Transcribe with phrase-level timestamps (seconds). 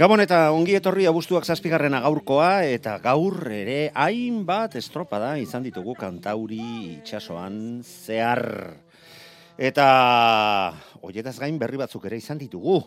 [0.00, 6.62] Gabon eta ongi etorri abuztuak zazpigarrena gaurkoa eta gaur ere hainbat estropada izan ditugu kantauri
[6.94, 8.40] itxasoan zehar.
[9.60, 9.88] Eta
[11.04, 12.78] hoietaz gain berri batzuk ere izan ditugu.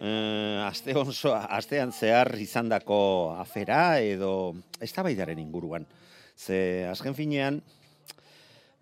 [0.00, 3.00] Eh, aste onzo, astean zehar izandako
[3.36, 5.84] afera edo eztabaidaren inguruan.
[6.32, 7.60] Ze azken finean,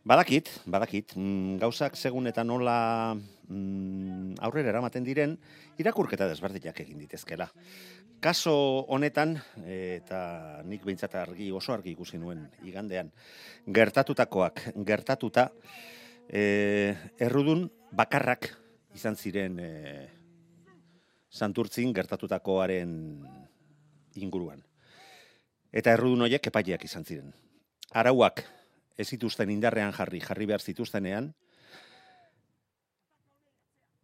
[0.06, 5.32] Badakit, badakit, mm, gauzak segun eta nola mm, aurrera eramaten diren,
[5.82, 7.48] irakurketa desberdinak egin ditezkela.
[8.22, 8.54] Kaso
[8.94, 9.34] honetan,
[9.66, 13.10] eta nik behintzat argi, oso argi ikusi nuen igandean,
[13.66, 15.48] gertatutakoak, gertatuta,
[16.30, 18.46] e, errudun bakarrak
[18.94, 19.70] izan ziren e,
[21.34, 22.94] santurtzin gertatutakoaren
[24.22, 24.62] inguruan.
[25.74, 27.34] Eta errudun horiek epaileak izan ziren.
[27.90, 28.44] Arauak
[28.96, 31.32] ez zituzten indarrean jarri, jarri behar zituztenean,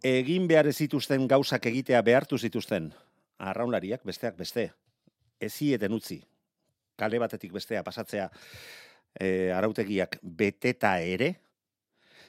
[0.02, 2.90] egin behar ez zituzten gauzak egitea behartu zituzten,
[3.38, 4.68] arraunlariak besteak beste,
[5.40, 6.20] ezieten utzi,
[6.98, 8.28] kale batetik bestea pasatzea
[9.14, 11.32] e, arautegiak beteta ere,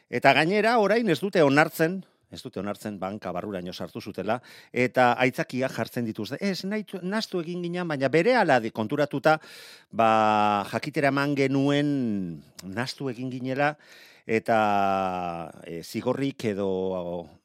[0.09, 2.01] eta gainera orain ez dute onartzen,
[2.33, 4.39] ez dute onartzen banka barruraino sartu zutela,
[4.71, 6.39] eta aitzakia jartzen dituzte.
[6.41, 9.37] Ez, nahi, nastu egin ginen, baina bere ala konturatuta,
[9.91, 10.09] ba,
[10.71, 11.93] jakitera eman genuen
[12.73, 13.73] nastu egin ginela,
[14.25, 14.57] eta
[15.67, 16.69] e, zigorrik edo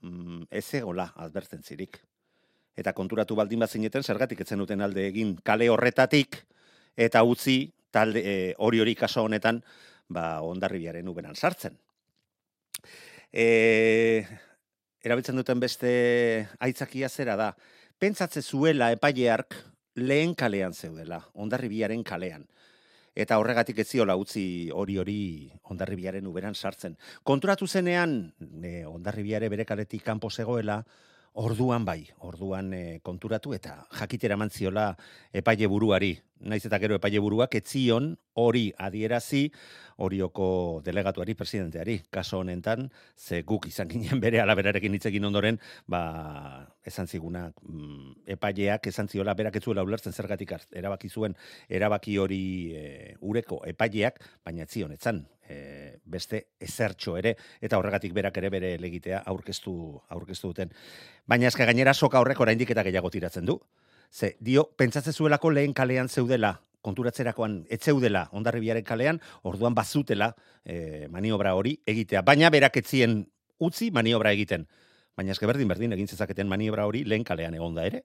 [0.01, 1.99] mm, ez egola adbertzen zirik.
[2.79, 6.45] Eta konturatu baldin bat zineten, zergatik etzen duten alde egin kale horretatik,
[6.97, 9.63] eta utzi talde e, hori kaso honetan,
[10.09, 11.77] ba, ondarribiaren uberan sartzen.
[13.33, 14.25] E,
[15.05, 15.91] erabiltzen duten beste
[16.59, 17.53] aitzakia zera da.
[17.99, 19.57] Pentsatze zuela epaileark
[19.99, 22.47] lehen kalean zeudela, ondarribiaren kalean.
[23.19, 25.21] Eta horregatik ez ziola utzi hori hori
[25.73, 26.95] ondarribiaren uberan sartzen.
[27.27, 28.33] Konturatu zenean,
[28.63, 30.85] e, ondarribiare bere kaletik kanpo zegoela,
[31.35, 34.93] orduan bai, orduan e, konturatu eta jakitera mantziola
[35.33, 36.17] epaile buruari.
[36.41, 39.49] Naiz eta gero epaile buruak etzion hori adierazi
[39.99, 47.09] horioko delegatuari, presidenteari, kaso honetan, ze guk izan ginen bere alaberarekin hitz ondoren, ba, esan
[47.09, 51.37] ziguna, mm, epaileak esan ziola berak ez zuela ulertzen zergatik erabaki zuen,
[51.69, 52.43] erabaki hori
[52.75, 58.51] e, ureko epaileak, baina ez zion etzan, e, beste ezertxo ere, eta horregatik berak ere
[58.51, 59.75] bere legitea aurkeztu,
[60.09, 60.73] aurkeztu duten.
[61.27, 63.61] Baina eska gainera soka horrek oraindik eta gehiago tiratzen du.
[64.11, 70.33] Ze, dio, pentsatze zuelako lehen kalean zeudela, konturatzerakoan ez zeudela ondarribiaren kalean, orduan bazutela
[70.65, 72.23] e, maniobra hori egitea.
[72.23, 73.21] Baina berak etzien
[73.59, 74.67] utzi maniobra egiten.
[75.19, 78.05] Baina eske berdin berdin egin zezaketen maniobra hori lehen kalean egonda ere.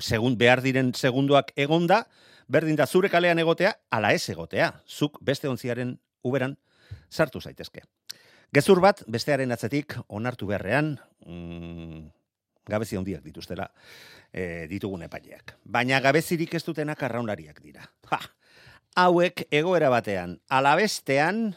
[0.00, 2.06] Segun behar diren segunduak egonda,
[2.48, 4.70] berdin da zure kalean egotea, ala ez egotea.
[4.88, 6.56] Zuk beste ontziaren uberan
[7.10, 7.84] sartu zaitezke.
[8.54, 10.94] Gezur bat, bestearen atzetik, onartu beharrean,
[11.26, 12.00] mm,
[12.70, 13.68] gabezi handiak dituztela
[14.32, 15.56] e, ditugun epaileak.
[15.64, 17.84] Baina gabezirik ez dutenak arraunlariak dira.
[18.10, 18.20] Ha!
[19.04, 21.48] Hauek egoera batean, alabestean,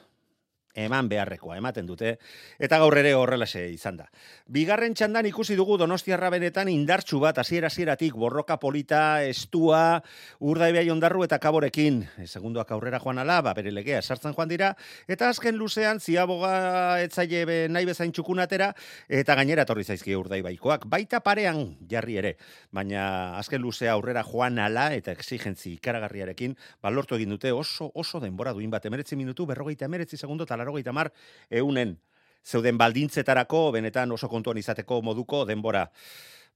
[0.78, 2.18] eman beharrekoa ematen dute,
[2.62, 4.06] eta gaur ere horrelaxe izan da.
[4.54, 10.04] Bigarren txandan ikusi dugu Donostiarra benetan indartsu bat, hasiera hasieratik borroka polita, estua,
[10.40, 12.04] urdaibai ondarru eta kaborekin.
[12.28, 14.74] Segundoak aurrera joan ala, ba, bere legea sartzen joan dira,
[15.10, 18.70] eta azken luzean ziaboga etzaile be, nahi bezain txukunatera,
[19.10, 22.36] eta gainera torri zaizki urdaibaikoak, baita parean jarri ere,
[22.72, 28.22] baina azken luzea aurrera joan ala eta exigentzi ikaragarriarekin, ba, lortu egin dute oso, oso
[28.22, 31.12] denbora duin bat, emeretzi minutu, berrogeita emeretzi segundo, eta larogeita mar,
[31.50, 31.96] eunen,
[32.44, 35.88] zeuden baldintzetarako, benetan oso kontuan izateko moduko denbora.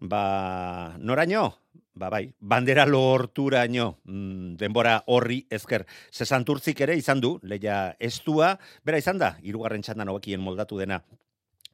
[0.01, 1.47] Ba, noraino?
[1.95, 5.85] Ba, bai, bandera lorturaino mm, denbora horri ezker.
[6.11, 11.01] Sesanturtzik ere izan du, leia estua, bera izan da, irugarren txandan hobekien moldatu dena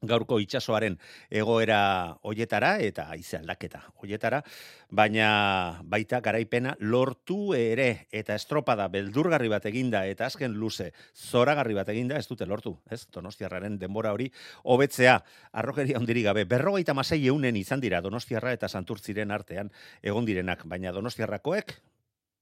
[0.02, 0.96] gaurko itsasoaren
[1.30, 4.42] egoera hoietara eta haize aldaketa hoietara,
[4.90, 11.88] baina baita garaipena lortu ere eta estropada beldurgarri bat eginda eta azken luze zoragarri bat
[11.88, 13.06] eginda ez dute lortu, ez?
[13.12, 14.30] Donostiarraren denbora hori
[14.64, 15.18] hobetzea
[15.52, 16.44] arrokeria hondiri gabe.
[16.44, 19.72] Berrogeita masei eunen izan dira Donostiarra eta Santurtziren artean
[20.02, 21.74] egon direnak, baina Donostiarrakoek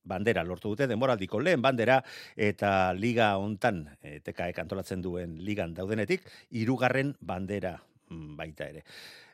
[0.06, 2.00] bandera lortu dute denboraldiko lehen bandera
[2.36, 7.76] eta liga hontan e, tekaek antolatzen duen ligan daudenetik hirugarren bandera
[8.08, 8.84] mm, baita ere.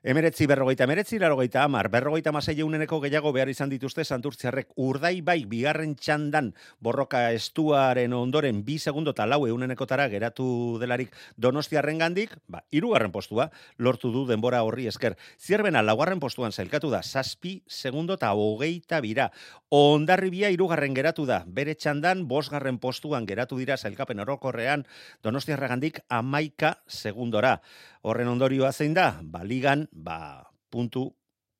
[0.02, 5.44] Emeretzi berrogeita emeretzi, larogeita amar, berrogeita masei euneneko gehiago behar izan dituzte santurtziarrek urdai bai
[5.46, 6.48] bigarren txandan
[6.82, 10.46] borroka estuaren ondoren bi segundo eta lau eunenekotara geratu
[10.82, 15.14] delarik donostiarren gandik, ba, irugarren postua lortu du denbora horri esker.
[15.38, 19.28] Zierbena laugarren postuan zailkatu da, saspi segundo eta hogeita bira.
[19.70, 24.82] Ondarribia irugarren geratu da, bere txandan bosgarren postuan geratu dira zailkapen orokorrean
[25.22, 27.60] donostiarragandik amaika segundora.
[28.02, 30.42] Horren ondorioa zein da, ba, ligan, ba,
[30.72, 31.10] puntu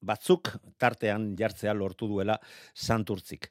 [0.03, 2.39] batzuk tartean jartzea lortu duela
[2.75, 3.49] santurtzik.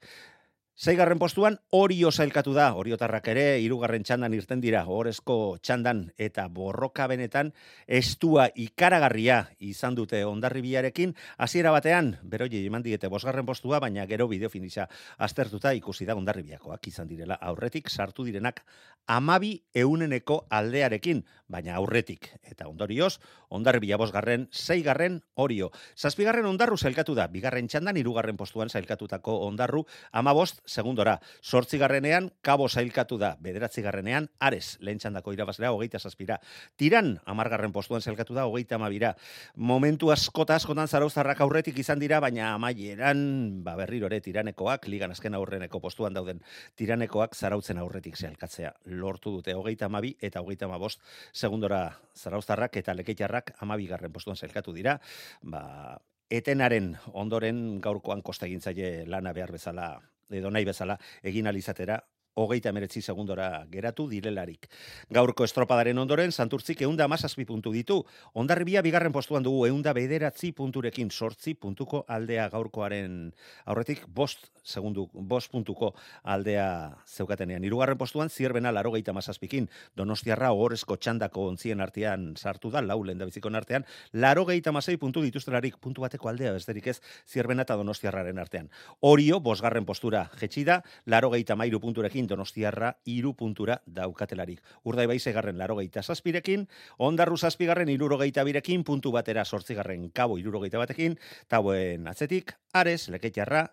[0.81, 7.05] Zeigarren postuan, Orio zailkatu da, Oriotarrak ere, irugarren txandan irten dira, horrezko txandan eta borroka
[7.05, 7.51] benetan,
[7.85, 14.49] estua ikaragarria izan dute ondarribiarekin, hasiera batean, beroi eman diete bosgarren postua, baina gero bideo
[14.49, 14.87] finisa
[15.19, 17.37] aztertuta ikusi da ondarribiakoak izan direla.
[17.37, 18.63] Aurretik, sartu direnak
[19.05, 23.19] amabi euneneko aldearekin, baina aurretik, eta ondorioz,
[23.49, 25.71] ondarribia bosgarren, zeigarren Orio.
[25.97, 31.19] Zazpigarren ondarru zailkatu da, bigarren txandan, irugarren postuan zailkatutako ondarru, ama bost, segundora.
[31.41, 33.35] Sortzi garrenean, kabo zailkatu da.
[33.44, 36.39] Bederatzi garrenean, ares, lehen txandako irabazlea, hogeita zazpira.
[36.79, 39.13] Tiran, amargarren postuan zailkatu da, hogeita amabira.
[39.56, 45.35] Momentu askota askotan zarauztarrak aurretik izan dira, baina amaieran, ba berriro ere, tiranekoak, ligan azken
[45.38, 46.41] aurreneko postuan dauden,
[46.79, 48.74] tiranekoak zarautzen aurretik zailkatzea.
[49.01, 51.03] Lortu dute, hogeita amabi eta hogeita amabost,
[51.33, 51.83] segundora
[52.15, 54.97] zarauztarrak eta lekeitarrak amabigarren postuan zailkatu dira.
[55.44, 56.00] Ba,
[56.31, 59.91] etenaren ondoren gaurkoan kosta egintzaile lana behar bezala
[60.31, 61.99] edo nahi bezala egin alizatera
[62.33, 64.67] hogeita emeretzi segundora geratu direlarik.
[65.09, 68.01] Gaurko estropadaren ondoren, santurtzik eunda amazazpi puntu ditu.
[68.33, 73.33] Ondarribia bigarren postuan dugu eunda bederatzi punturekin sortzi puntuko aldea gaurkoaren
[73.65, 75.93] aurretik bost segundu, bost puntuko
[76.23, 77.63] aldea zeukatenean.
[77.63, 79.67] Hirugarren postuan zierbena laro geita mazazpikin.
[79.97, 83.85] Donostiarra ogorezko txandako ontzien artean sartu da, lau lehen biziko artean.
[84.13, 88.69] Laro geita mazai puntu dituztelarik puntu bateko aldea besterik ez zierbena eta donostiarraren artean.
[89.01, 94.62] Orio, bosgarren postura jetxida, laro geita mairu punturekin donostiarra iru puntura daukatelarik.
[94.83, 100.81] Urdai bai segarren laro geita zazpirekin, ondarru zazpigarren irurogeita birekin, puntu batera sortzigarren kabo irurogeita
[100.81, 103.68] batekin, tauen atzetik, ares, leketxarra,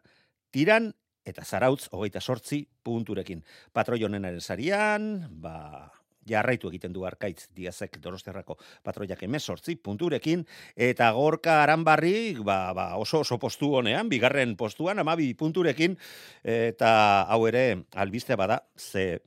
[0.51, 0.93] tiran,
[1.29, 3.45] eta zarautz, hogeita sortzi punturekin.
[3.73, 5.91] Patroionenaren zarian, ba,
[6.29, 10.45] jarraitu egiten du arkaitz diazek donostiarrako patroiak emezortzi punturekin,
[10.77, 15.97] eta gorka aranbarri ba, ba, oso oso postu honean, bigarren postuan, amabi punturekin,
[16.45, 16.93] eta
[17.29, 17.65] hau ere
[17.97, 19.19] albiste bada, ze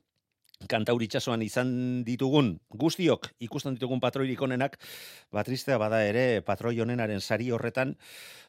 [0.70, 1.72] kantauritxasoan izan
[2.06, 4.78] ditugun guztiok ikusten ditugun patroirik onenak,
[5.34, 7.96] ba tristea bada ere patroi honenaren sari horretan,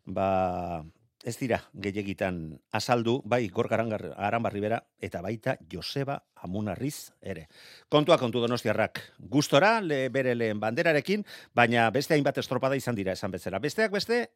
[0.04, 0.85] ba
[1.24, 7.46] ez dira gehiagitan azaldu, bai gorka aranbarri bera, eta baita Joseba Amunarriz ere.
[7.88, 9.00] Kontua kontu donostiarrak
[9.30, 11.24] gustora, le, bere lehen banderarekin,
[11.54, 13.60] baina beste hainbat estropada izan dira esan bezala.
[13.62, 14.28] Besteak beste,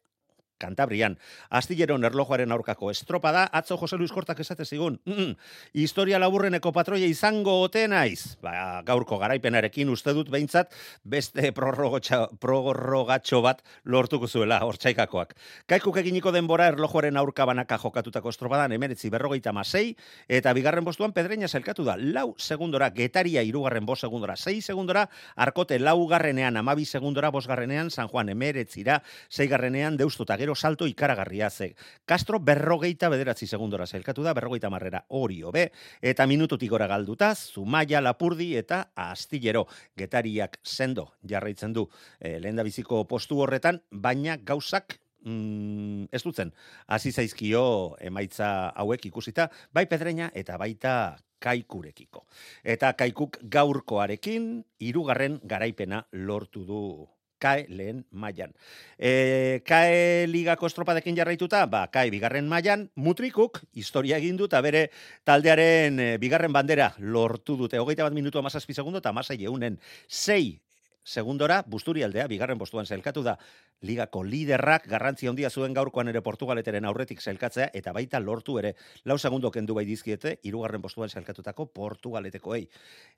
[0.57, 1.17] Kantabrian.
[1.49, 4.99] Astilleron erlojuaren aurkako estropada, atzo Jose Luis Kortak esate zigun.
[5.05, 5.35] Mm
[5.73, 8.37] Historia laburreneko patroia izango ote naiz.
[8.41, 10.73] Ba, gaurko garaipenarekin uste dut behintzat
[11.03, 15.35] beste prorrogatxo bat lortuko zuela hortzaikakoak.
[15.69, 19.95] Kaikuk eginiko denbora erlojuaren aurka banaka jokatutako estropadan emeretzi berrogeita masei,
[20.27, 21.97] eta bigarren postuan pedreina zelkatu da.
[21.97, 27.91] Lau segundora, getaria irugarren bos segundora, sei segundora, arkote lau garrenean, amabi segundora, bos garrenean,
[27.91, 31.75] San Juan emeretzira, sei garrenean, deustuta gero salto ikaragarria ze.
[32.05, 35.65] Castro berrogeita bederatzi segundora zailkatu da, berrogeita marrera hori hobe,
[36.01, 39.65] eta minututik gora galduta, Zumaia, Lapurdi eta Astillero.
[39.99, 41.89] Getariak sendo jarraitzen du
[42.19, 46.53] e, lehen biziko postu horretan, baina gauzak mm, ez dutzen.
[46.87, 52.23] Hasi zaizkio emaitza hauek ikusita, bai pedreina eta baita kaikurekiko.
[52.63, 56.81] Eta kaikuk gaurkoarekin, hirugarren garaipena lortu du
[57.39, 58.53] kae lehen mailan.
[58.97, 64.87] E, kae ligako estropadekin jarraituta, ba, kae bigarren mailan, mutrikuk historia egin du, eta bere
[65.27, 67.79] taldearen e, bigarren bandera lortu dute.
[67.79, 69.79] Hogeita bat minutu amazazpi segundo, eta amazai eunen.
[70.07, 70.59] Sei
[71.07, 73.37] segundora, busturialdea, bigarren postuan zelkatu da,
[73.87, 78.73] ligako liderrak garrantzi handia zuen gaurkoan ere Portugaleteren aurretik sailkatzea eta baita lortu ere
[79.05, 82.67] lau segundo kendu bai dizkiete hirugarren postuan sailkatutako Portugaletekoei.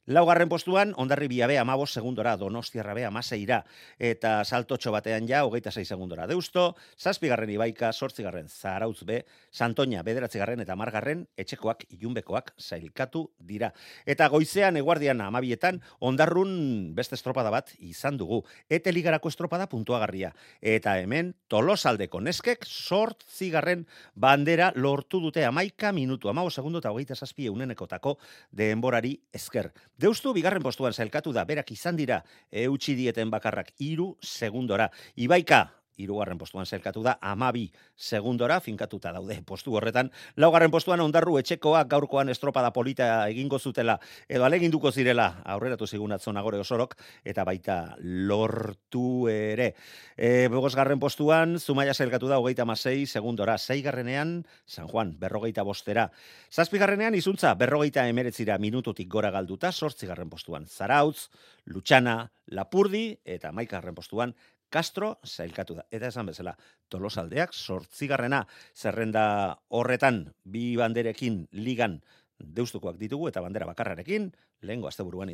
[0.08, 3.64] Laugarren postuan ondarri biabe 15 segundora Donostiarra be 16
[4.12, 10.76] eta saltotxo batean ja 26 segundora Deusto, zazpigarren Ibaika, 8garren Zarautz be, Santoña bederatzigarren eta
[10.76, 13.72] margarren etxekoak ilunbekoak sailkatu dira.
[14.06, 18.44] Eta goizean eguardian amabietan ondarrun beste estropada bat izan dugu.
[18.70, 20.34] Ete ligarako estropada puntuagarria.
[20.62, 27.16] Eta hemen, tolosaldeko neskek, sort zigarren bandera lortu dute amaika minutu, amao segundo eta hogeita
[27.16, 28.18] zazpi eunenekotako
[28.52, 29.72] denborari esker.
[29.98, 34.90] Deustu, bigarren postuan zailkatu da, berak izan dira, eutxi dieten bakarrak, iru segundora.
[35.16, 35.66] Ibaika,
[36.00, 40.12] irugarren postuan zelkatu da, amabi segundora, finkatuta daude postu horretan.
[40.40, 46.38] Laugarren postuan ondarru etxekoa gaurkoan estropada polita egingo zutela, edo aleginduko zirela, aurreratu zigun atzon
[46.40, 46.96] agore osorok,
[47.28, 49.74] eta baita lortu ere.
[50.16, 56.10] E, Bogosgarren postuan, Zumaia zelkatu da, hogeita masei segundora, zeigarrenean, San Juan, berrogeita bostera.
[56.52, 61.30] Zazpigarrenean, izuntza, berrogeita emeretzira minututik gora galduta, sortzigarren postuan, Zarautz,
[61.70, 64.34] Lutxana, Lapurdi, eta maikarren postuan,
[64.70, 65.86] Castro zailkatu da.
[65.92, 66.56] Eta esan bezala,
[66.90, 68.44] tolosaldeak sortzigarrena
[68.76, 72.00] zerrenda horretan bi banderekin ligan
[72.40, 74.30] deustukoak ditugu eta bandera bakarrarekin,
[74.62, 75.34] lehengo azte buruan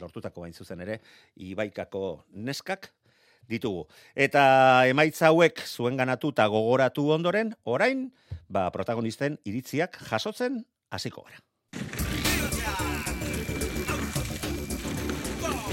[0.00, 1.00] lortutako bain zuzen ere,
[1.36, 2.92] ibaikako neskak
[3.48, 3.86] ditugu.
[4.14, 8.10] Eta emaitza hauek zuen ganatu eta gogoratu ondoren, orain,
[8.48, 11.42] ba, protagonisten iritziak jasotzen hasiko gara.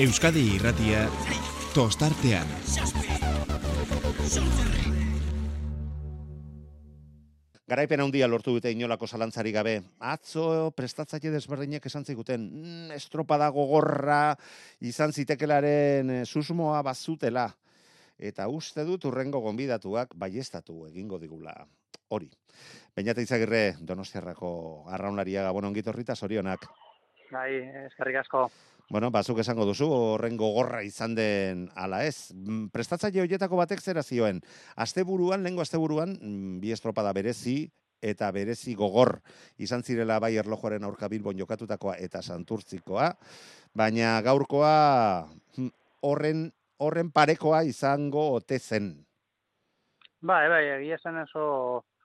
[0.01, 1.05] Euskadi irratia
[1.73, 2.45] tostartean.
[7.65, 9.79] Garaipen handia lortu dute inolako zalantzari gabe.
[10.05, 14.35] Atzo prestatzaile desberdinek esan ziguten, mm, estropada gogorra
[14.81, 17.47] izan zitekelaren eh, susmoa bazutela.
[18.19, 21.55] Eta uste dut urrengo gonbidatuak baiestatu egingo digula
[22.13, 22.29] hori.
[22.93, 24.51] Bainate izagirre donostiarrako
[24.93, 26.69] arraunlaria gabon ongitorrita zorionak.
[27.31, 27.49] Bai,
[27.87, 28.45] eskerrik asko.
[28.89, 32.33] Bueno, bazuk esango duzu, horren gogorra izan den ala ez.
[32.35, 34.41] Mm, prestatzaile horietako batek zera zioen.
[34.75, 37.71] Asteburuan, lehengo asteburuan, mm, bi estropada berezi
[38.03, 39.21] eta berezi gogor
[39.63, 43.13] izan zirela bai erlojoaren aurka bilbon jokatutakoa eta santurtzikoa,
[43.73, 45.71] baina gaurkoa mm,
[46.03, 46.49] horren
[46.83, 48.93] horren parekoa izango ote zen.
[50.23, 51.45] Bai, bai, egia zen oso,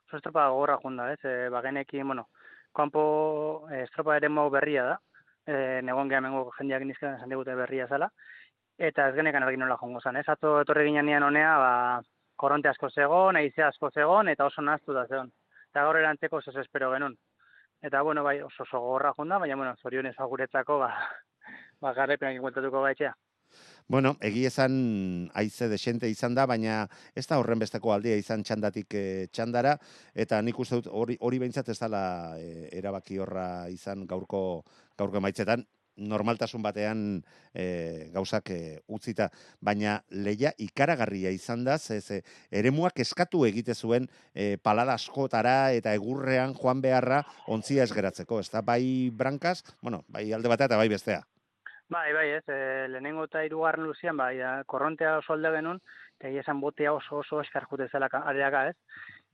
[0.06, 1.20] oso estropada gogorra junda, ez?
[1.22, 2.28] E, bagenekin, bueno,
[2.74, 3.02] kanpo
[3.70, 4.96] eh, estropa ere berria da,
[5.48, 8.10] e, negon gehiamengo jendeak nizketan esan digute berria zela,
[8.90, 10.26] eta ez genekan argin nola jongo zen, ez?
[10.28, 11.72] Atzo etorri ginen honea, ba,
[12.38, 15.32] korronte asko zegon, eize asko zegon, eta oso naztu da zegon.
[15.70, 17.16] Eta gaur erantzeko oso espero genuen.
[17.82, 20.92] Eta, bueno, bai, oso oso gorra jonda, baina, bueno, zorionez aguretzako, ba,
[21.82, 23.14] ba garrepenak ikuentatuko gaitxea.
[23.88, 24.72] Bueno, egi esan
[25.40, 26.82] aize desente izan da, baina
[27.16, 29.78] ez da horren besteko aldia izan txandatik e, txandara,
[30.12, 32.02] eta nik uste dut hori, hori behintzat ez dala
[32.36, 34.42] e, erabaki horra izan gaurko,
[34.98, 35.64] gaurko emaitzetan,
[35.98, 37.00] normaltasun batean
[37.52, 39.28] e, gauzak e, utzita,
[39.60, 45.94] baina leia ikaragarria izan da, ze, ze eremuak eskatu egite zuen e, palada askotara eta
[45.98, 50.78] egurrean joan beharra ontzia ez geratzeko, ez da bai brankaz, bueno, bai alde batea eta
[50.78, 51.24] bai bestea.
[51.88, 54.36] Bai, bai, ez, e, lehenengo eta irugarren luzian, bai,
[54.68, 55.80] korrontea oso alde genuen,
[56.18, 58.76] eta esan botea oso oso eskar jute zela areaka, ez.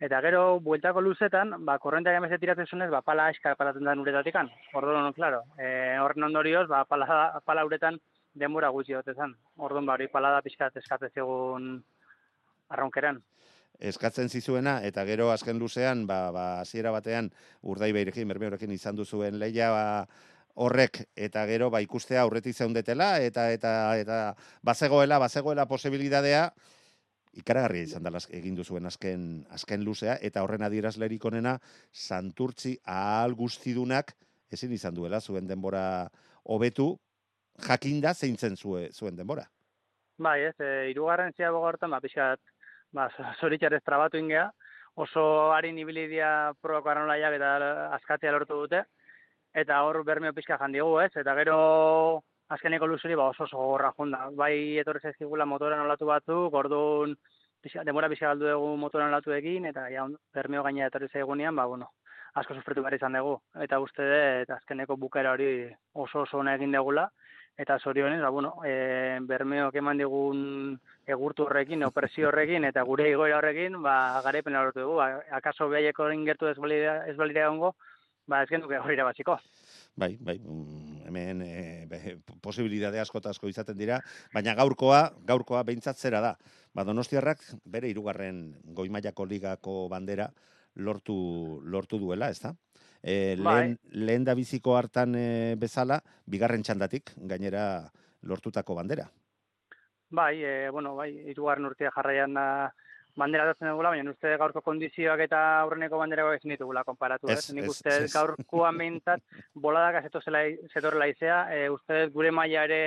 [0.03, 4.51] Eta gero, bueltako luzetan, ba, korrontea gameze tiratzen zunez, ba, pala eskar paratzen da nuretatikan.
[4.75, 8.01] Ordo no, claro, e, horren ondorioz, ba, pala, pala uretan
[8.35, 9.37] denbora gutxi gote zen.
[9.57, 11.71] Orduan, ba, hori pala da pixkat eskatzen zigun
[12.75, 13.23] arraunkeran
[13.81, 17.31] eskatzen zizuena eta gero azken luzean ba ba hasiera batean
[17.63, 19.85] urdai beirekin bermeorekin izan duzuen leia ba,
[20.55, 24.19] horrek eta gero ba ikustea aurretik zeundetela eta eta eta
[24.63, 26.53] bazegoela bazegoela posibilitatea
[27.41, 31.59] ikaragarria izan dela egin duzuen azken azken luzea eta horren adierazlerik onena
[31.93, 34.15] Santurtzi ahal guztidunak
[34.53, 35.85] ezin izan duela zuen denbora
[36.45, 36.95] hobetu
[37.69, 39.47] jakinda zeintzen zuen denbora.
[40.19, 42.41] Bai, ez, e, irugarren ziago gortan, ba, pixat,
[42.95, 43.09] ba,
[43.41, 44.51] zoritxarrez trabatu ingea,
[44.95, 47.55] oso harin ibilidia probako aranolaiak eta
[47.97, 48.85] askatzea lortu dute,
[49.55, 51.11] eta hor bermeo pixka jandigu, ez?
[51.19, 51.57] Eta gero
[52.49, 54.29] azkeneko luzuri ba, oso gogorra junda.
[54.37, 57.17] Bai etorri zaizkigula motoran olatu batzuk, orduan
[57.63, 61.67] pixka, demora pixka galdu dugu motoran olatu egin, eta ja, bermeo gaina etorri zaigunean, ba,
[61.67, 61.91] bueno,
[62.35, 63.39] asko sufritu behar izan dugu.
[63.67, 67.09] Eta uste dut, azkeneko bukera hori oso oso ona egin degula,
[67.57, 70.45] eta zorionez, ba, bueno, e, bermeok eman digun
[71.07, 75.01] egurtu horrekin, opresio horrekin, eta gure igoera horrekin, ba, garaipen lortu dugu.
[75.01, 75.09] Ba,
[75.39, 77.75] akaso behaieko ingertu ez balira, ez balira ongo,
[78.27, 79.39] ba, ez genduke hori irabaziko.
[79.97, 80.84] Bai, bai, mm,
[81.15, 84.01] hemen e, be, posibilidade asko eta asko izaten dira,
[84.35, 86.35] baina gaurkoa, gaurkoa behintzat zera da.
[86.75, 90.29] Ba, Donostiarrak bere hirugarren goimaiako ligako bandera
[90.75, 92.55] lortu, lortu duela, ez da?
[93.03, 97.85] E, lehen, lehen da biziko hartan e, bezala, bigarren txandatik, gainera
[98.23, 99.07] lortutako bandera.
[100.15, 102.47] Bai, e, bueno, bai, irugarren urtea jarraian da
[103.17, 107.55] bandera datzen dugula, baina uste gaurko kondizioak eta aurreneko banderago ezin ditugula konparatu, Ez, ez?
[107.55, 108.13] Nik ez, uste ez.
[108.13, 109.23] gaurkoan behintzat
[109.55, 112.83] boladak zetorrela izea, e, uste gure maila ere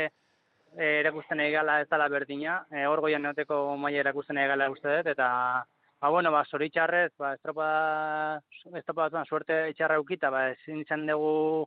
[0.75, 5.11] e, erakusten egala ez dela berdina, e, hor goian neoteko maila erakusten egala uste dut,
[5.15, 5.31] eta
[5.99, 8.39] Ba, bueno, ba, zoritxarrez, ba, estropa,
[8.77, 11.65] estropa batzuan suerte itxarra eukita, ba, ezin izan dugu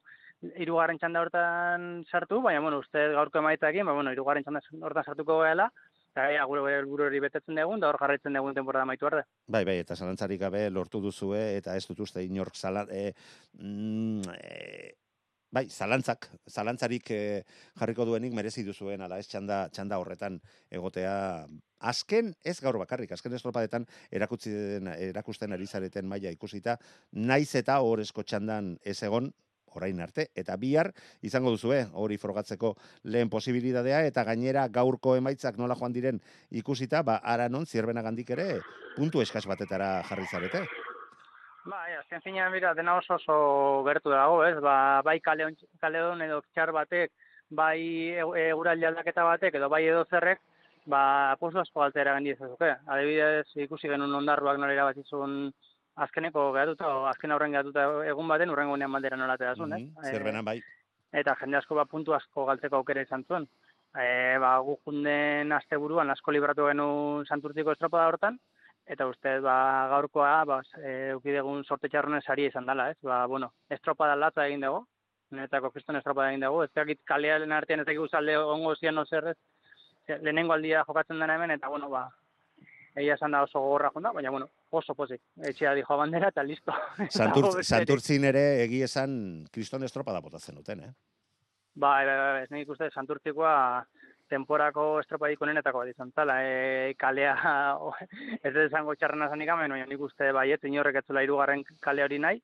[0.54, 5.40] hirugarren txanda hortan sartu, baina, bueno, uste gaurko emaitzakin, ba, bueno, hirugarren txanda hortan sartuko
[5.42, 5.66] gehala,
[6.10, 9.22] eta ja, gure helburu hori betetzen dugun, da hor jarraitzen dugun temporada maitu arte.
[9.46, 13.12] Bai, bai, eta zalantzarik gabe lortu duzue, eta ez dut uste inork zalan, e,
[13.60, 14.92] mm, e,
[15.54, 17.20] bai, zalantzak, zalantzarik e,
[17.78, 20.40] jarriko duenik merezi duzuen, ala ez txanda, txanda horretan
[20.70, 21.14] egotea,
[21.92, 26.76] azken, ez gaur bakarrik, azken estropadetan erakutsi den, erakusten ari zareten maila ikusita,
[27.12, 29.30] naiz eta horrezko txandan ez egon,
[29.76, 32.74] orain arte, eta bihar izango duzue hori frogatzeko
[33.04, 38.60] lehen posibilidadea, eta gainera gaurko emaitzak nola joan diren ikusita, ba, ara non, zierbena ere,
[38.96, 40.66] puntu eskas batetara jarri zarete.
[41.64, 44.56] Bai, azken finean bera, dena oso oso gertu dago, ez?
[44.64, 47.12] Ba, bai kaleon, kaleon edo txar batek,
[47.50, 50.40] bai eguraldi aldaketa batek, edo bai edo zerrek,
[50.86, 52.70] ba, postu asko altera gendi ezazuke.
[52.86, 55.36] Adibidez, ikusi genuen ondarruak nola irabazizun
[55.96, 59.80] azkeneko gehatuta, azken aurren gehatuta egun baten, urrengo gunean bandera nolatea zuen, ez?
[59.82, 60.60] Mhm, Zierbena bai.
[61.12, 63.48] eta jende asko ba puntu asko galtzeko aukera izan zuen.
[63.98, 68.38] E, ba, gu junden asteburuan asko libratu genuen santurtziko estropada hortan,
[68.86, 72.98] eta uste ba, gaurkoa ba, e, ukidegun sorte txarronen sari izan dela, ez?
[73.02, 74.84] Ba, bueno, estropada latza egin dugu,
[75.30, 79.04] niretako kriston estropada egin dugu, ez dakit kalearen artean ez dakit uzalde ongo zian no
[79.04, 79.36] zerrez,
[80.06, 82.08] lehenengo aldia jokatzen dena hemen, eta bueno, ba,
[82.94, 85.20] egia esan da oso gogorra jonda, baina bueno, oso pozik.
[85.50, 86.74] Etxea dijo bandera eta listo.
[87.08, 87.62] Santur.
[87.64, 90.92] Santurtzin ere egi esan kriston estropada botatzen duten, eh?
[91.80, 93.54] Bai, bai, bai, nik uste santurtzikoa
[94.30, 96.38] temporako estropadik onenetako bat izan zala.
[96.42, 97.34] E, kalea,
[98.44, 102.04] ez dut esango txarrena zanik amen, baina nik uste baiet, inorrek ez zula irugarren kale
[102.06, 102.42] hori nahi,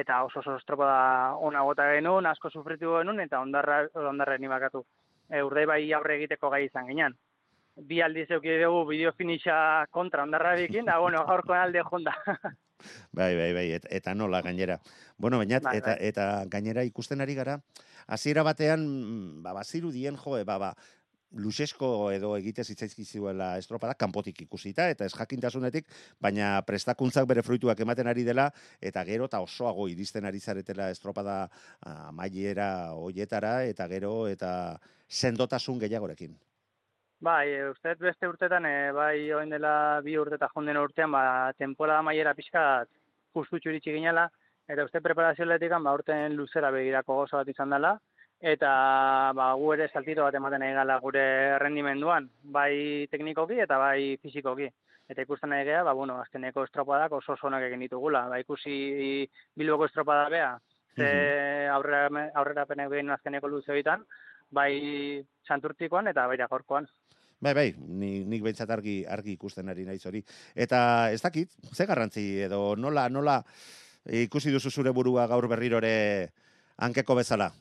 [0.00, 4.84] eta oso oso estropada ona gota genuen, asko sufritu genuen, eta ondarra, ondarra ni bakatu.
[5.28, 7.16] E, urdei bai aurre egiteko gai izan ginean.
[7.86, 12.14] Bi aldiz euki dugu bideo finisha kontra ondarrarekin, da, bueno, gaurko alde jonda.
[13.10, 14.76] Bai, bai, bai, et, eta nola gainera.
[15.18, 16.10] Bueno, baina, Bai, eta, bai.
[16.12, 17.56] eta gainera ikusten ari gara,
[18.06, 18.84] hasiera batean,
[19.42, 20.68] ba, bazirudien jo, e, ba, ba,
[21.32, 25.90] luzesko edo egite zitzaizkizuela estropada, kanpotik ikusita, eta ez jakintasunetik,
[26.22, 28.48] baina prestakuntzak bere fruituak ematen ari dela,
[28.80, 31.48] eta gero eta osoago iristen ari zaretela estropada
[31.82, 34.52] amaiera hoietara, eta gero eta
[35.08, 36.36] sendotasun gehiagorekin.
[37.20, 41.52] Bai, e, uste beste urtetan, e, bai oin dela bi urte eta jonden urtean, ba,
[41.58, 42.84] temporada maiera pixka
[43.34, 44.28] justutxu iritsi ginela,
[44.70, 47.96] eta uste preparazio atletikan, ba, urten luzera begirako gozo bat izan dela,
[48.38, 48.70] eta
[49.34, 51.24] ba, gu ere saltito bat ematen nahi gala gure
[51.58, 54.70] rendimenduan, bai teknikoki eta bai fisikoki.
[55.08, 58.28] Eta ikusten nahi geha, ba, bueno, azkeneko estropadak oso oso onak egin ditugula.
[58.30, 59.26] Ba, ikusi
[59.58, 60.54] Bilboko estropada bea,
[60.94, 64.04] ze aurrera, aurrerapenek behin azkeneko luze horietan,
[64.50, 66.86] bai santurtikoan eta baira gaurkoan.
[67.40, 70.24] Bai, bai, ni, nik behintzat argi, argi ikusten ari naiz hori.
[70.54, 73.36] Eta ez dakit, ze garrantzi edo nola, nola
[74.10, 76.30] ikusi duzu zure burua gaur berrirore
[76.78, 77.52] hankeko bezala?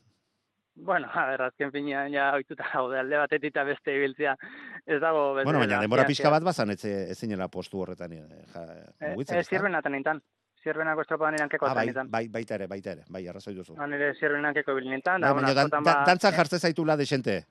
[0.78, 4.36] Bueno, a ber, azken finean ja ohituta gaude alde batetik eta beste ibiltzea.
[4.86, 5.44] Ez dago bezala.
[5.46, 8.22] bueno, baina denbora pixka bat bazan etze, ezinela postu horretan eh,
[8.54, 8.64] ja,
[9.00, 9.56] Eh, mugitzen, Ez ezta?
[9.56, 10.22] zirbenatan nintan.
[10.64, 13.76] Zirbenako estropadan irankeko Ah, bai, bai, baita ere, baita ere, bai, arrazoi duzu.
[13.80, 15.22] Han ere zirbenankeko bil nintan.
[15.22, 17.46] Bai, Da, bueno, baina dan, ba- dantzan jartze zaitula desente,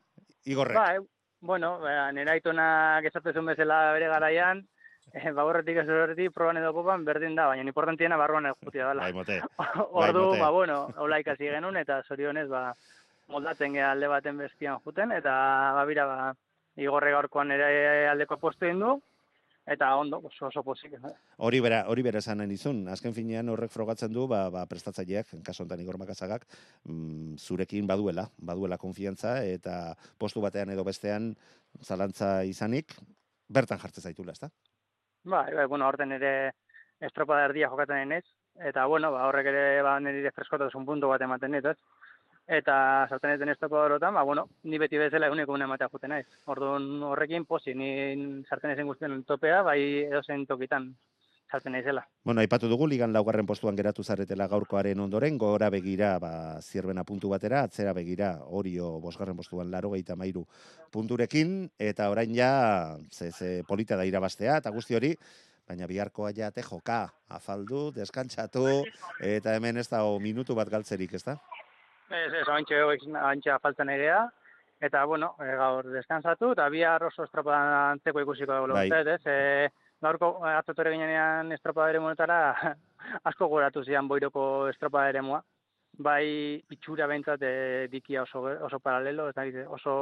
[0.45, 0.77] igorrek.
[0.77, 0.97] Bai,
[1.41, 4.63] bueno, ba, nera aitonak esatzen bezala bere garaian,
[5.15, 9.07] eh, ba horretik ez horretik, proban edo popan berdin da, baina importantiena barruan egutia dela.
[9.07, 9.41] Bai.
[10.05, 10.41] Ordu, mote.
[10.41, 12.73] ba, bueno, hola ikasi genuen, eta zorionez, ba,
[13.33, 15.35] moldatzen geha alde baten bestian juten, eta,
[15.77, 16.33] ba, bira, ba,
[16.77, 18.97] igorre gaurkoan ere aldeko postu du,
[19.67, 20.93] eta ondo, oso, oso pozik.
[20.95, 21.13] eh.
[21.39, 22.87] Hori bera, hori bera esan nahi nizun.
[22.89, 26.47] Azken finean horrek frogatzen du, ba, ba prestatzaileak, kaso honetan Igor Makazagak,
[26.85, 31.35] mm, zurekin baduela, baduela konfiantza eta postu batean edo bestean
[31.83, 32.95] zalantza izanik,
[33.49, 34.51] bertan jartzen zaitula, ezta?
[35.25, 36.53] Bai, bai, bueno, horten ere
[37.01, 38.25] estropada erdia jokatzen naiz,
[38.63, 41.77] eta bueno, ba, horrek ere ba, nire freskotasun puntu bat ematen dit, ez?
[42.47, 46.13] Eta sartzen ez den estropada horotan, ba, bueno, ni beti bezala eguneko una ematea juten
[46.15, 46.27] naiz.
[46.47, 47.91] Orduan horrekin posi, ni
[48.47, 50.93] sartzen ezen guztien topea, bai edozen tokitan
[51.51, 52.05] sartzen naizela.
[52.25, 57.31] Bueno, aipatu dugu ligan laugarren postuan geratu zaretela gaurkoaren ondoren, gora begira, ba, zierbena puntu
[57.35, 60.47] batera, atzera begira, orio bosgarren postuan laro gehieta mairu
[60.95, 65.15] punturekin, eta orain ja, ze, ze polita da irabaztea, eta guzti hori,
[65.67, 68.67] baina biharkoa ja te joka, afaldu, deskantzatu,
[69.21, 71.41] eta hemen ez da o, minutu bat galtzerik, ez da?
[72.11, 74.21] Ez, ez, oantxe, oantxe faltan erea,
[74.81, 78.89] eta, bueno, e, gaur deskansatu, eta bihar oso estropada antzeko ikusiko dugu, Bai.
[78.91, 79.03] bai.
[79.17, 79.21] ez?
[79.27, 79.69] E,
[80.03, 82.39] gaurko atzotore ginean estropada ere monetara,
[83.31, 85.43] asko goratu zian boiroko estropada ere moa.
[85.99, 87.53] Bai, itxura behintzat e,
[87.91, 89.97] dikia oso, oso paralelo, dakit, oso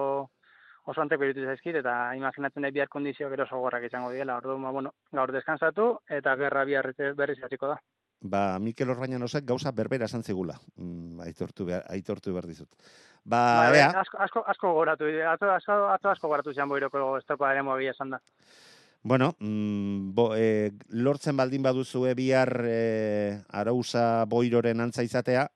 [0.85, 4.37] oso anteko irutu zaizkit, eta imaginatzen dut bihar kondizio gero oso gorrak izango diela.
[4.37, 5.87] Orduan, ba, bueno, gaur deskansatu,
[6.19, 7.79] eta gerra bihar berriz hasiko da.
[8.24, 12.70] Ba, Mikel Orbañanosek gauza berbera esan zigula, mm, aitortu, behar, aitortu behar dizut.
[13.22, 17.50] Ba, Ba, ea, asko, asko, asko goratu, atzo, asko, atzo asko goratu zian boiroko estropa
[17.52, 18.20] ere moa esan da.
[19.02, 25.50] Bueno, mm, bo, e, lortzen baldin baduzue bihar e, arauza boiroren antza izatea,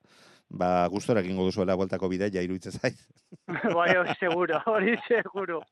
[0.49, 3.01] ba, gustora egingo duzuela bueltako bideia iruditzen zait.
[3.79, 5.63] bai, hori seguro, hori seguro.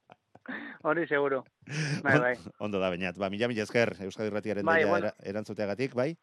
[0.82, 1.44] Hori seguro.
[2.02, 2.34] Bai, bai.
[2.58, 3.18] Ondo da, bainat.
[3.20, 4.98] Ba, mila mila esker Euskadi Irratiaren Bai, bueno.
[5.12, 6.16] era- erantzuteagatik, bai?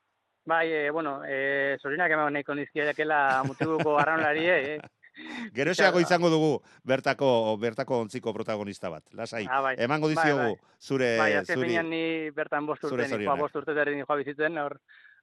[0.47, 4.79] Bai, e, bueno, e, zorinak eman nahiko nizkiakela mutiguko arraunlari, eh?
[5.55, 6.03] Geroxeago Ja.
[6.03, 6.51] izango dugu
[6.85, 9.05] bertako bertako ontziko protagonista bat.
[9.13, 9.47] Lasai.
[9.49, 9.77] Ah, bai.
[9.79, 10.77] Emango Bai, diziogu bai.
[10.81, 11.79] zure bai, zuri.
[11.89, 14.79] ni bertan bost urte, ni bost urte terri joa bizitzen, hor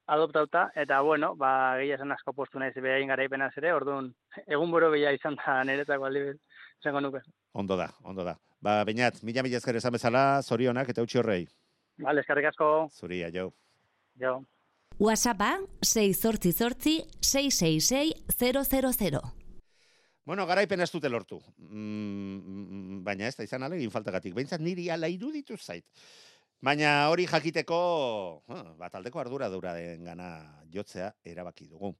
[0.08, 4.08] adoptauta, eta bueno, ba, gehia esan asko postu naiz behain garaipenaz ere, orduan,
[4.46, 6.24] egun boro behia izan da niretzako aldi
[6.80, 7.20] izango nuke.
[7.52, 8.34] Ondo da, ondo da.
[8.60, 11.46] Ba, bainat, mila mila esker esan bezala, zorionak eta utzi horrei.
[11.98, 13.52] Vale, eskerrik asko, Zuria, jo.
[14.18, 14.40] jo.
[14.98, 18.14] WhatsAppa 688 666
[19.10, 19.20] 000.
[20.24, 21.40] Bueno, garaipen ez dute lortu.
[21.58, 24.34] Mm, baina ez da izan alegin faltagatik.
[24.36, 25.84] Behintzat niri ala iruditu zait.
[26.62, 27.78] Baina hori jakiteko,
[28.46, 30.28] huh, bat aldeko ardura dura den gana
[30.70, 31.90] jotzea erabaki dugu.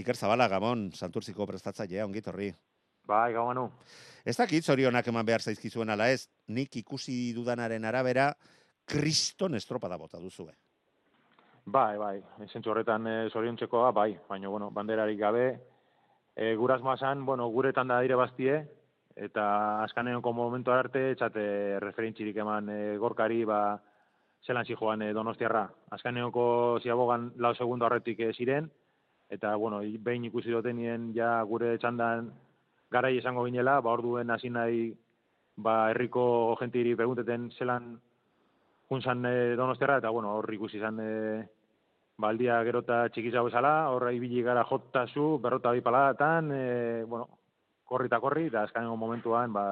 [0.00, 2.48] Iker Zabala, Gabon, Santurziko prestatzailea, ongit horri.
[3.04, 3.66] Bai, gau manu.
[4.24, 8.30] Ez dakit zorionak eman behar zaizkizuen ala ez, nik ikusi dudanaren arabera,
[8.88, 10.54] kriston estropada bota duzue.
[11.68, 12.14] Bai, bai,
[12.46, 15.42] zentzu horretan e, zoriontzekoa, bai, baina, bueno, banderarik gabe,
[16.34, 18.54] e, guraz mazan, bueno, guretan da dire bastie,
[19.14, 19.44] eta
[19.82, 21.42] azkanenoko momentu arte, etxate
[21.84, 23.58] referentzirik eman e, gorkari, ba,
[24.46, 25.66] zelan zijoan e, donostiarra.
[25.98, 26.46] Azkanenoko
[26.80, 28.70] ziabogan lau segundo horretik e, ziren,
[29.28, 32.32] eta, bueno, behin ikusi dotenien ja gure txandan
[32.88, 34.88] garai izango ginela, ba, orduen hasi nahi,
[35.60, 37.92] ba, herriko jentiri pregunteten zelan
[38.88, 41.14] junzan e, donostiarra, eta, bueno, hor ikusi izan e,
[42.18, 47.28] baldia gerota txikizago bezala, horra ibili gara jotazu, berrota bi paladatan, e, bueno,
[47.88, 49.64] korri eta korri, eta azkanengo momentuan, ba,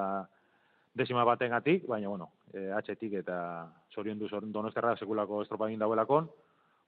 [0.94, 3.38] desima batengatik, baina, bueno, e, atxetik eta
[3.92, 6.30] zorion du donostiarra sekulako estropa egin dauelakon,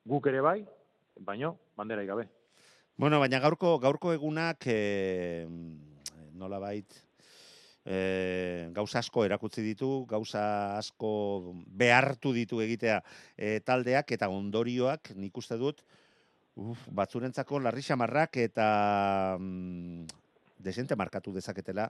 [0.06, 0.62] guk ere bai,
[1.18, 2.28] baino, bandera gabe.
[2.96, 5.46] Bueno, baina gaurko gaurko egunak e,
[6.34, 7.07] nola bait,
[7.88, 10.42] e, gauza asko erakutsi ditu, gauza
[10.76, 11.10] asko
[11.80, 13.00] behartu ditu egitea
[13.36, 15.80] e, taldeak eta ondorioak nik uste dut
[16.58, 18.68] uf, batzurentzako larri xamarrak eta
[19.40, 20.04] mm,
[20.58, 21.88] desente markatu dezaketela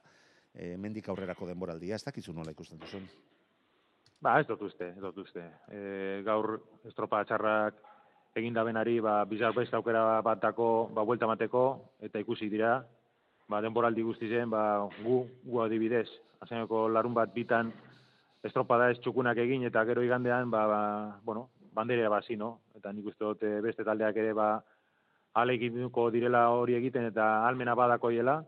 [0.54, 3.06] e, mendik aurrerako denboraldia, ez dakizu nola ikusten duzun.
[4.22, 5.44] Ba, ez dut uste, ez dut uste.
[5.70, 5.80] E,
[6.26, 6.58] gaur
[6.88, 7.78] estropa txarrak
[8.38, 11.64] egin da benari, ba, bizar beste aukera bat dako, ba, buelta mateko,
[12.02, 12.78] eta ikusi dira,
[13.48, 14.62] ba, denboraldi guztizen, ba,
[15.02, 16.08] gu, gu adibidez,
[16.44, 17.72] azeneko larun bat bitan
[18.44, 20.80] estropada ez txukunak egin, eta gero igandean, ba, ba
[21.24, 22.58] bueno, bandera basi, no?
[22.76, 24.50] Eta nik uste dut eh, beste taldeak ere, ba,
[25.38, 28.42] aleginduko direla hori egiten, eta almena badakoiela,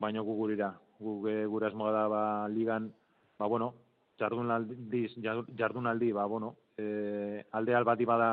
[0.00, 0.72] baina gu gurira.
[0.98, 2.22] Gu, e, gure asmoa da, ba,
[2.52, 2.88] ligan,
[3.38, 3.72] ba, bueno,
[4.18, 5.12] jardunaldiz,
[5.58, 8.30] jardunaldi, ba, bueno, e, alde bati bada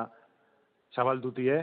[0.93, 1.59] zabaldutie,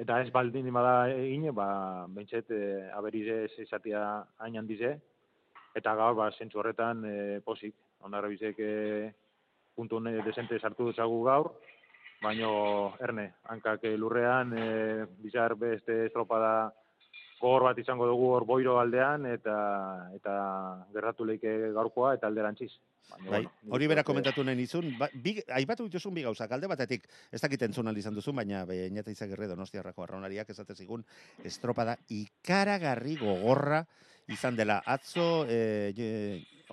[0.00, 4.04] eta ez baldin bada egin, ba, bentset, e, aberize ez izatea
[4.42, 4.94] hain handize,
[5.74, 7.74] eta gaur, ba, zentzu horretan, e, posik,
[8.06, 9.12] onarra bizek e,
[9.74, 11.52] puntu desente sartu dutzagu gaur,
[12.22, 16.72] baino erne, hankak lurrean, e, bizar beste estropada
[17.44, 19.54] gogor bat izango dugu hor boiro aldean, eta
[20.16, 20.34] eta
[20.96, 22.72] gertatu leike gaurkoa, eta alderantziz.
[23.10, 26.70] Baina, Bai, bueno, hori bera komentatu nahi nizun, ba, bi, aipatu dituzun bi gauzak, alde
[26.70, 31.04] batetik, ez dakit entzun izan duzun, baina Beñat Izagirre Donostiarrako arraunariak esate zigun
[31.44, 33.84] estropada ikaragarri gogorra
[34.28, 34.80] izan dela.
[34.86, 36.08] Atzo, e, e,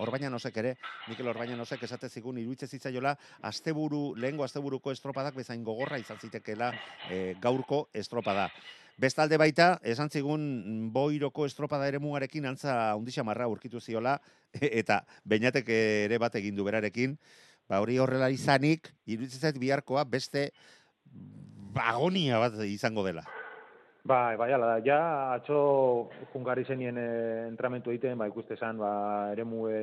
[0.02, 0.78] Orbaina nosek ere,
[1.12, 3.12] Mikel Orbaina nosek esate zigun iruditze zitzaiola
[3.50, 6.72] asteburu, lehengo asteburuko estropadak bezain gogorra izan zitekeela
[7.10, 8.48] e, gaurko estropada.
[9.02, 10.42] Bestalde baita, esan zigun
[10.94, 14.20] boiroko estropada ere mugarekin antza undisa marra urkitu ziola,
[14.82, 17.16] eta beinatek ere bat egin du berarekin,
[17.66, 20.52] ba hori horrela izanik, iruditzen biharkoa beste
[21.82, 23.24] agonia bat izango dela.
[24.04, 24.78] Bai, bai, ala, da.
[24.86, 25.00] ja
[25.34, 25.58] atzo
[26.34, 27.10] jungari zenien e,
[27.48, 28.94] entramentu egiten, ba, ikuste zan, ba,
[29.34, 29.82] eremu e,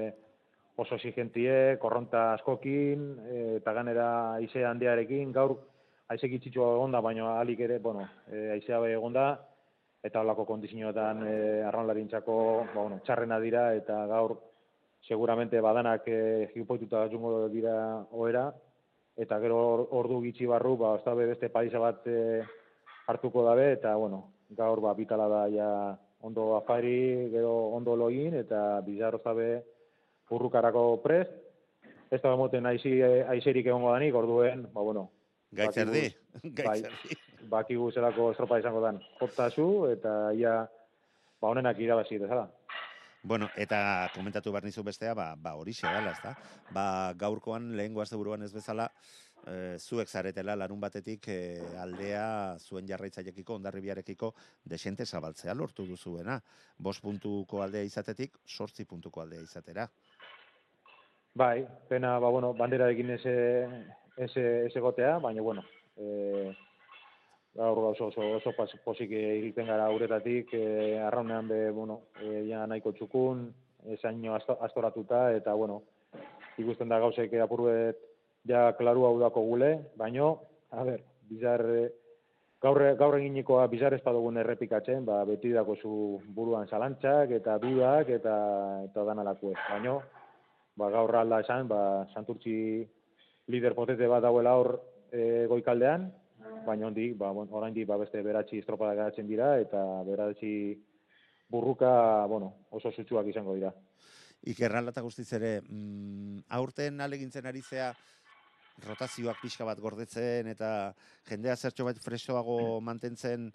[0.78, 5.56] oso exigentie, korronta askokin, e, eta ganera aize handiarekin, gaur
[6.08, 9.26] aize gitxitxua egonda, baina alik ere, bueno, e, aizea bai egonda,
[10.04, 11.34] eta holako kondizioetan e,
[11.68, 12.36] arraunlarintzako,
[12.72, 14.38] ba, bueno, txarrena dira, eta gaur
[15.06, 17.74] seguramente badanak e, jipoituta jungo dira
[18.12, 18.48] oera,
[19.18, 22.40] eta gero or- ordu gitxi barru, ba, ez beste paisa bat e,
[23.06, 28.80] hartuko dabe, eta, bueno, gaur, ba, bitala da, ja, ondo afari, gero ondo login, eta
[28.86, 29.62] bizarro zabe
[30.30, 31.30] burrukarako prest,
[32.10, 35.10] ez da moten aizi, aizerik egongo danik, orduen, ba, bueno,
[35.50, 36.04] Gaitzerdi,
[36.42, 36.52] Bai.
[36.82, 37.16] gaitzerdi.
[37.48, 40.60] bakigu zelako estropa izango dan, joptazu, eta ia,
[41.40, 42.48] ba, honenak irabazi dezala.
[43.22, 46.36] Bueno, eta komentatu behar nizu bestea, ba, ba hori dela, ezta?
[46.70, 48.86] Ba, gaurkoan, lehengo asteburuan ez bezala,
[49.46, 54.34] e, zuek zaretela larun batetik e, aldea zuen jarraitzaiekiko, ondarribiarekiko,
[54.64, 56.40] desente zabaltzea lortu duzuena.
[56.78, 59.88] Bost puntuko aldea izatetik, sortzi puntuko aldea izatera.
[61.34, 63.24] Bai, pena, ba, bueno, banderarekin ez,
[64.18, 65.62] ez, ez egotea, baina, bueno,
[65.96, 66.54] e,
[67.54, 72.66] gaur oso, oso, oso pas, posik iriten gara uretatik, e, arraunean be, bueno, e, ja
[72.66, 73.46] nahiko txukun,
[73.94, 75.82] esaino asto, astoratuta, eta, bueno,
[76.58, 78.02] ikusten da gauzek apurbet
[78.48, 80.34] ja klaru hau dako gule, baino,
[80.74, 81.64] a ber, bizar,
[82.62, 85.94] gaur, gaur eginikoa bizar ez badugun errepikatzen, ba, beti dako zu
[86.34, 88.36] buruan zalantzak, eta dudak, eta,
[88.88, 89.58] eta danalako ez.
[89.70, 90.00] Baino,
[90.76, 91.80] ba, gaur alda esan, ba,
[92.14, 92.58] santurtzi
[93.48, 94.74] lider potete bat dauela hor
[95.12, 96.08] e, goikaldean,
[96.66, 100.52] baina hondi, ba, bon, oraindik ba, beste beratzi estropada geratzen dira, eta beratzi
[101.48, 103.72] burruka, bueno, oso sutsuak izango dira.
[104.48, 107.90] Iker Alata guztiz ere, mm, aurten alegintzen ari zea,
[108.86, 110.94] rotazioak pixka bat gordetzen eta
[111.28, 113.48] jendea zertxo bat fresoago mantentzen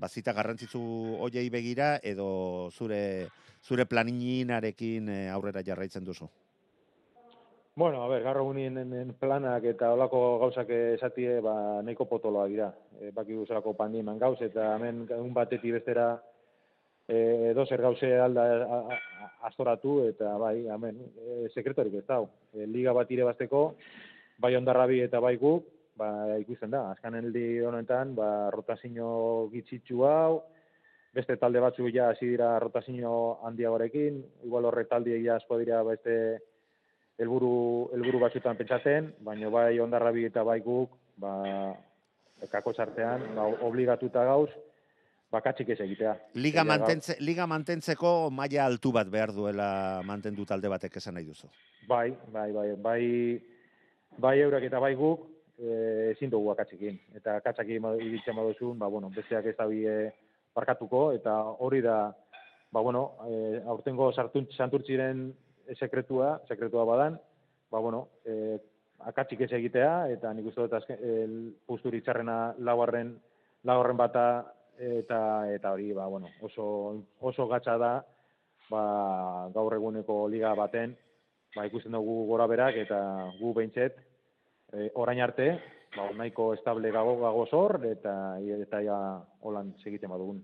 [0.00, 0.80] bazita garrantzitsu
[1.22, 3.28] hoiei begira edo zure
[3.62, 6.28] zure planinarekin eh, aurrera jarraitzen duzu.
[7.76, 8.76] Bueno, a ber, gaur egunien
[9.18, 12.68] planak eta olako gauzak esatie, ba, nahiko potoloak dira.
[13.00, 16.12] E, baki guzelako pandiman gauz, eta hemen un batetik bestera
[17.08, 19.00] e, dozer gauze alda a, a,
[19.50, 22.28] astoratu, eta bai, hemen, e, sekretorik ez dau.
[22.54, 23.64] E, liga bat irebazteko,
[24.38, 25.66] bai ondarrabi eta bai guk,
[25.98, 26.14] ba,
[26.46, 30.44] ikusten da, azkan heldi honetan, ba, rotazio gitxitzu hau,
[31.14, 36.14] beste talde batzu ja hasi dira rotazio handiagorekin, igual horre talde ja asko dira beste
[37.20, 41.34] helburu helburu batzutan pentsatzen, baina bai ondarrabi eta bai guk, ba,
[42.50, 44.50] kako txartean, ba, obligatuta gauz,
[45.34, 46.14] bakatzik ez egitea.
[46.38, 49.68] Liga, mantentze, liga mantentzeko maila altu bat behar duela
[50.06, 51.50] mantendu talde batek esan nahi duzu.
[51.88, 53.04] Bai, bai, bai, bai,
[54.18, 55.26] bai eurak eta bai guk,
[55.58, 56.98] e, ezin dugu akatzekin.
[57.18, 59.96] Eta akatzekin iritzen baduzun, ba, bueno, besteak ez da bie
[60.54, 61.34] barkatuko, eta
[61.66, 61.98] hori da,
[62.70, 65.28] ba, bueno, e, aurtengo santurtziren
[65.78, 67.18] sekretua, sekretua badan,
[67.70, 68.58] ba, bueno, e,
[69.08, 73.14] akatzik ez egitea, eta nik uste dut azken, el, pusturi txarrena lauarren,
[73.64, 74.26] lauarren bata,
[74.78, 75.20] eta,
[75.54, 76.66] eta hori, ba, bueno, oso,
[77.20, 77.94] oso gatsa da,
[78.70, 78.84] ba,
[79.54, 80.96] gaur eguneko liga baten,
[81.56, 82.98] ba, ikusten dugu gora berak, eta
[83.40, 84.00] gu behintzet,
[84.72, 85.50] e, orain arte,
[85.96, 88.98] ba, nahiko estable gago, gago zor, eta, eta ja
[89.42, 90.42] holan segiten badugun.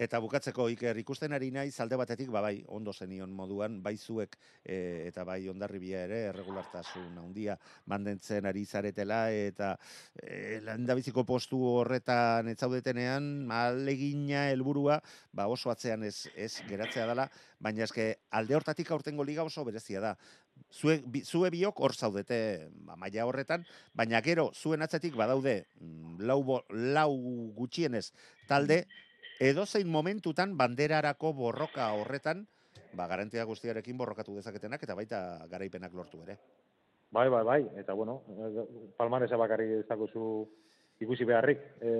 [0.00, 4.38] Eta bukatzeko Iker ikusten ari naiz alde batetik ba bai ondo zenion moduan bai zuek
[4.64, 4.76] e,
[5.10, 7.58] eta bai Hondarribia ere erregulartasun handia
[7.92, 9.74] mantentzen ari zaretela eta
[10.16, 14.96] e, landabiziko postu horretan ez zaudetenean alegina helburua
[15.36, 17.28] ba oso atzean ez ez geratzea dela
[17.60, 20.14] baina eske alde hortatik aurtengo liga oso berezia da.
[20.72, 26.18] Zue, bi, zue biok hor zaudete ba, maila horretan, baina gero zuen atzetik badaude mm,
[26.24, 27.12] lau, lau
[27.56, 28.10] gutxienez
[28.48, 28.82] talde
[29.40, 32.44] edozein momentutan banderarako borroka horretan,
[32.92, 36.36] ba, garantia guztiarekin borrokatu dezaketenak eta baita garaipenak lortu ere.
[37.10, 38.20] Bai, bai, bai, eta bueno,
[38.96, 40.26] palmaresa bakarrik ez dakuzu
[41.02, 41.64] ikusi beharrik.
[41.82, 41.92] E,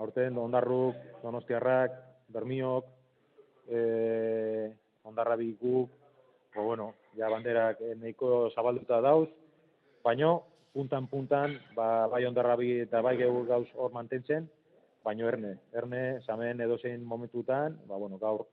[0.00, 1.98] aurten ondarruk, donostiarrak,
[2.32, 2.86] Bermiok,
[3.68, 3.80] e,
[5.04, 5.90] ondarrabi guk,
[6.54, 9.28] ba, bueno, ja banderak eh, nahiko zabalduta dauz,
[10.04, 14.48] baino, puntan puntan, ba, bai ondarrabi eta bai geu gauz hor mantentzen,
[15.04, 18.46] baino erne, erne, zamen edozein momentutan, ba, bueno, gaur,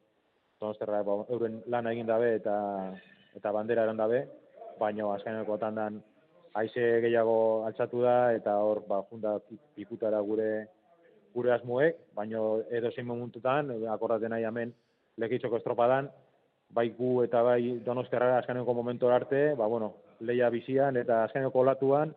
[0.59, 2.55] donosterra, ba, euren lan egin dabe eta
[3.37, 4.23] eta bandera eran dabe,
[4.79, 6.01] baino azkeneko tandan
[6.59, 9.37] haize gehiago altxatu da eta hor ba junda
[9.75, 10.67] pikutara gure
[11.33, 14.73] gure asmoek, baino edozein momentutan akordatzen nahi hemen
[15.21, 16.09] lekitzoko estropadan,
[16.73, 22.13] bai gu eta bai donostiarra azkeneko momentu arte, ba bueno, leia bizian eta azkeneko olatuan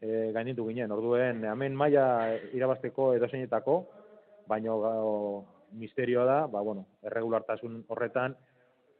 [0.00, 0.92] e, gainintu ginen.
[0.92, 3.78] Orduen hemen maila irabasteko edozeinetako,
[4.48, 5.12] baino gau,
[5.76, 8.36] misterioa da, ba bueno, erregulartasun horretan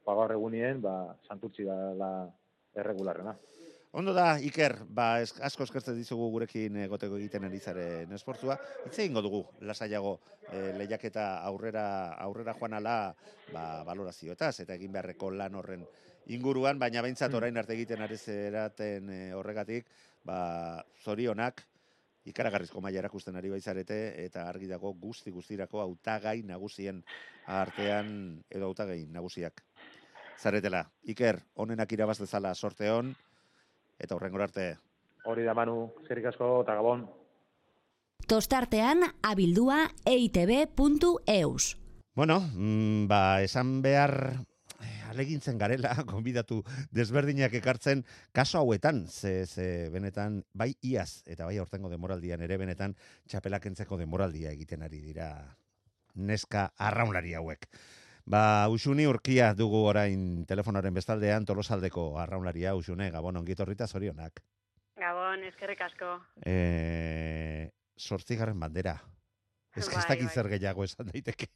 [0.06, 2.10] ba gaur egunien ba santurtzi da la
[2.74, 3.36] erregularrena.
[3.96, 8.58] Ondo da, Iker, ba, asko eskertzen dizugu gurekin egoteko egiten ari zaren esportzua.
[8.84, 10.18] Itze egingo dugu, lasaiago
[10.50, 11.86] e, lehiaketa aurrera
[12.26, 12.96] aurrera joan ala
[13.54, 15.86] ba, valorazioetaz, eta egin beharreko lan horren
[16.34, 19.88] inguruan, baina behintzat orain arte egiten ari zeraten e, horregatik,
[20.26, 21.62] ba, zorionak,
[22.26, 27.04] ikaragarrizko maila erakusten ari baizarete, eta argi dago guzti guztirako hautagai nagusien
[27.46, 28.10] artean,
[28.50, 29.62] edo hautagai nagusiak.
[30.36, 33.14] Zaretela, Iker, onenak irabaz dezala sorte hon,
[33.98, 34.74] eta horrengor arte.
[35.26, 37.06] Hori da Manu, eskerrik asko eta gabon.
[38.26, 41.76] Tostartean abildua eitb.eus.
[42.16, 44.55] Bueno, mm, ba, esan behar eh,
[45.16, 46.62] alegintzen garela, konbidatu
[46.94, 48.04] desberdinak ekartzen
[48.36, 52.94] kaso hauetan, ze, ze benetan, bai iaz, eta bai aurtengo demoraldian ere benetan,
[53.28, 55.30] txapelakentzeko demoraldia egiten ari dira
[56.16, 57.66] neska arraunlari hauek.
[58.26, 64.40] Ba, usuni urkia dugu orain telefonaren bestaldean tolosaldeko arraunlaria, usune, gabon, ongitorrita zorionak.
[64.98, 66.16] Gabon, eskerrik asko.
[66.42, 68.96] E, sortzigarren bandera.
[69.76, 70.34] Ez que ez Bai, dakit bai.
[70.34, 71.50] zer gehiago esan daiteke.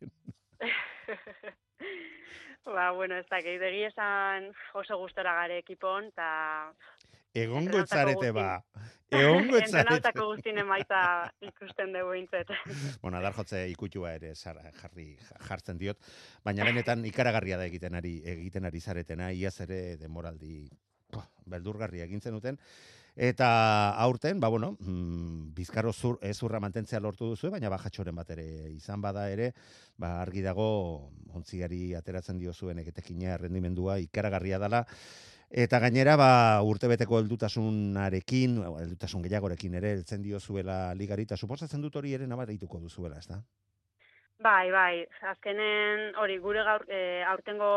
[2.64, 6.31] ba, bueno, ez dakit, egia esan oso gustora gare ekipon, eta
[7.35, 8.35] Egongo etzarete guztin.
[8.35, 8.62] ba.
[9.11, 9.66] Egongo etzarete.
[9.81, 11.01] entrenautako guztien emaitza
[11.46, 12.51] ikusten dugu intzet.
[13.03, 15.99] Bueno, adar jotze ikutua ere jarri jartzen diot,
[16.44, 20.68] baina benetan ikaragarria da egiten ari egiten ari zaretena, iaz ere demoraldi
[21.46, 22.59] beldurgarria egin zenuten.
[23.16, 28.46] Eta aurten, ba bueno, mm, bizkarro zur, ezurra mantentzea lortu duzu, baina bajatxoren bat ere
[28.70, 29.53] izan bada ere,
[29.96, 34.87] ba argi dago ontziari ateratzen dio zuen egetekina rendimendua ikaragarria dala.
[35.51, 41.96] Eta gainera, ba, urtebeteko heldutasunarekin, heldutasun gehiagorekin ere, heltzen dio zuela ligari, eta suposatzen dut
[41.96, 43.40] hori ere nabarituko duzuela, ez da?
[44.40, 47.73] Bai, bai, azkenen hori gure gaur, e, aurtengo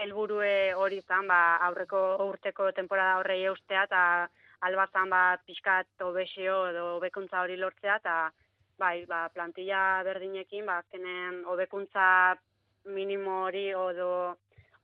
[0.00, 4.04] helburue hori izan, ba, aurreko urteko temporada horrei eustea, eta
[4.68, 8.16] albazan ba, pixkat obesio edo hobekuntza hori lortzea, eta
[8.80, 12.06] bai, ba, plantilla berdinekin, ba, azkenen hobekuntza
[12.94, 14.10] minimo hori edo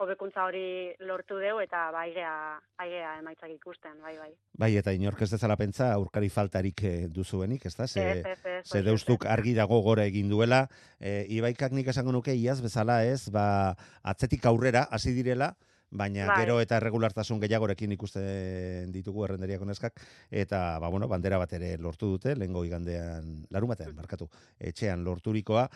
[0.01, 2.33] hobekuntza hori lortu deu eta ba, aigea,
[2.81, 4.31] aigea emaitzak ikusten, bai, bai.
[4.63, 7.87] Bai, eta inork ez dezala pentsa aurkari faltarik eh, duzuenik, ez da?
[7.87, 10.63] Ze, Ez, ez, ez, ze deustuk argi dago gora egin duela.
[10.99, 15.53] E, ibaikak nik esango nuke iaz bezala ez, ba, atzetik aurrera hasi direla,
[15.91, 16.39] baina Bai.
[16.45, 19.99] gero eta erregulartasun gehiagorekin ikusten ditugu errenderiako neskak,
[20.31, 25.67] eta, ba, bueno, bandera bat ere lortu dute, lehengo igandean, larumatean, barkatu, etxean lorturikoa,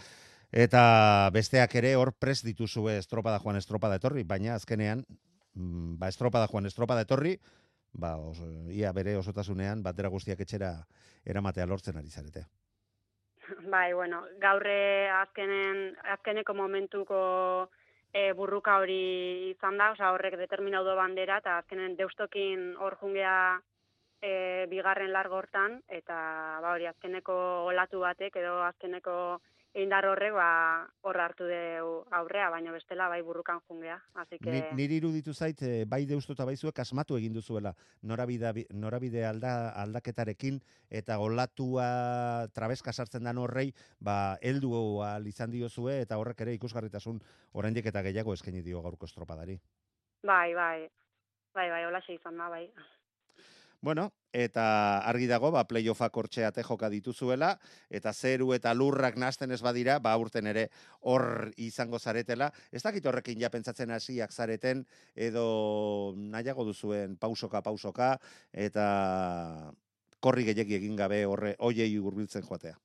[0.54, 0.84] eta
[1.34, 5.04] besteak ere hor pres dituzue estropada joan estropada etorri, baina azkenean,
[5.54, 7.38] mm, ba, estropada joan estropada etorri,
[7.92, 10.76] ba, oso, ia bere osotasunean bandera guztiak etxera
[11.24, 12.46] eramatea lortzen ari zarete.
[13.68, 17.18] Bai, bueno, gaurre azkenen, azkeneko momentuko
[18.14, 23.34] e, burruka hori izan da, osea horrek determinau do bandera, eta azkenen deustokin hor jungea
[24.22, 26.16] e, bigarren largo hortan, eta
[26.62, 27.36] ba hori azkeneko
[27.72, 29.16] olatu batek edo azkeneko
[29.74, 33.98] indar horrek ba hor hartu deu aurrea, baina bestela bai burrukan jungea.
[34.14, 37.74] Así que Ni, niri iruditu zait, eh, bai deustu eta bai zuek asmatu egin duzuela
[38.02, 40.60] norabide, norabide alda, aldaketarekin
[40.90, 47.20] eta olatua trabeska sartzen dan horrei, ba, heldu ahal izan diozue eta horrek ere ikusgarritasun
[47.52, 49.58] oraindik eta gehiago eskaini dio gaurko estropadari.
[50.22, 50.88] bai, bai.
[51.54, 52.68] Bai, bai, holaxe izan da, bai.
[53.84, 54.62] Bueno, eta
[55.04, 57.50] argi dago, ba, playoffak hortxeate joka dituzuela,
[57.92, 60.70] eta zeru eta lurrak nasten ez badira, ba, urten ere
[61.02, 62.48] hor izango zaretela.
[62.72, 68.14] Ez dakit horrekin ja pentsatzen hasiak zareten, edo nahiago duzuen pausoka, pausoka,
[68.52, 68.86] eta
[70.18, 72.78] korri gehiagi egin gabe horre, hoiei hurbiltzen joatea.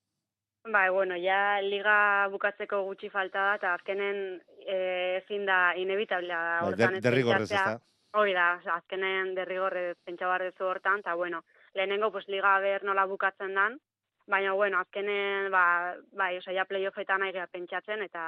[0.68, 4.20] Bai, bueno, ja liga bukatzeko gutxi falta da, eta azkenen
[4.68, 4.82] e,
[5.22, 6.44] ezin da inevitablea.
[6.76, 7.80] Bai, derrigorrez, ez da?
[8.18, 11.44] Hori da, azkenen derrigorrez pentsa behar duzu hortan, eta bueno,
[11.76, 13.78] lehenengo pues, liga ber nola bukatzen dan,
[14.26, 18.24] baina, bueno, azkenen, ba, bai, oza, ja playoffetan geha pentsatzen, eta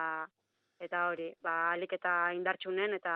[0.82, 3.16] eta hori, ba, alik eta indartxunen, eta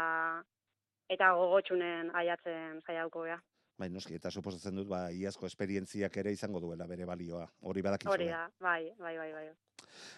[1.09, 3.39] eta gogotxunen aiatzen saiatuko gea.
[3.78, 7.43] Bai, noski, eta suposatzen dut, ba, iazko esperientziak ere izango duela bere balioa.
[7.67, 8.13] Hori badakizu.
[8.13, 9.49] Hori da, bai, bai, bai, bai.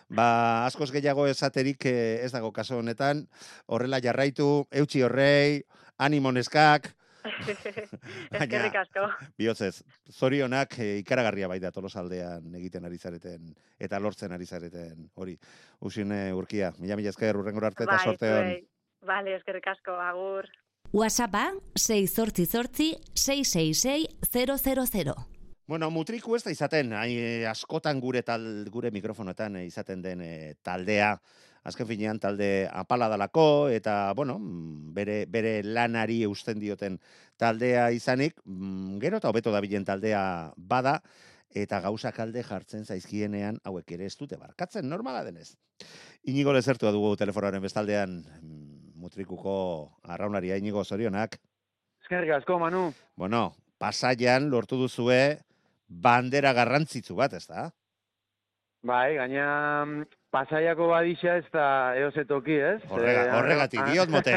[0.10, 0.28] Ba,
[0.68, 3.26] askoz gehiago esaterik eh, ez dago kaso honetan,
[3.66, 5.64] horrela jarraitu, eutxi horrei,
[5.97, 6.91] animo neskak,
[8.38, 9.08] Eskerrik asko.
[9.39, 9.82] bihotzez,
[10.14, 15.38] zorionak eh, ikaragarria bai da tolosaldean egiten ari zareten, eta lortzen ari zareten, hori.
[15.89, 18.53] Usine urkia, mila mila esker urrengor arte eta bai, sorte hon.
[18.53, 18.64] zuei.
[19.08, 20.47] Vale, eskerrik asko, agur.
[20.94, 24.08] WhatsAppa 688 666
[24.94, 25.16] 000.
[25.68, 30.22] Bueno, mutriku ez da izaten, hai, eh, askotan gure tal, gure mikrofonoetan eh, izaten den
[30.24, 31.10] eh, taldea,
[31.68, 36.96] azken finean talde apala dalako, eta, bueno, mm, bere, bere lanari eusten dioten
[37.36, 41.02] taldea izanik, mm, gero eta hobeto dabilen taldea bada,
[41.52, 45.58] eta gauzak alde jartzen zaizkienean hauek ere ez dute barkatzen, normala denez.
[46.28, 48.22] Inigo lezertua dugu telefonoaren bestaldean,
[49.08, 49.55] mutrikuko
[50.03, 51.39] arraunaria inigo zorionak.
[52.03, 52.91] Eskerrik asko, Manu.
[53.16, 55.39] Bueno, pasaian lortu duzue
[55.88, 57.70] bandera garrantzitsu bat, ez da?
[58.88, 59.45] Bai, gaina
[59.86, 61.68] mm, pasaiako badisa ez da
[61.99, 62.78] eozetoki, ez?
[62.91, 64.36] Horrega, Eh, horregatik, ah, diot mote.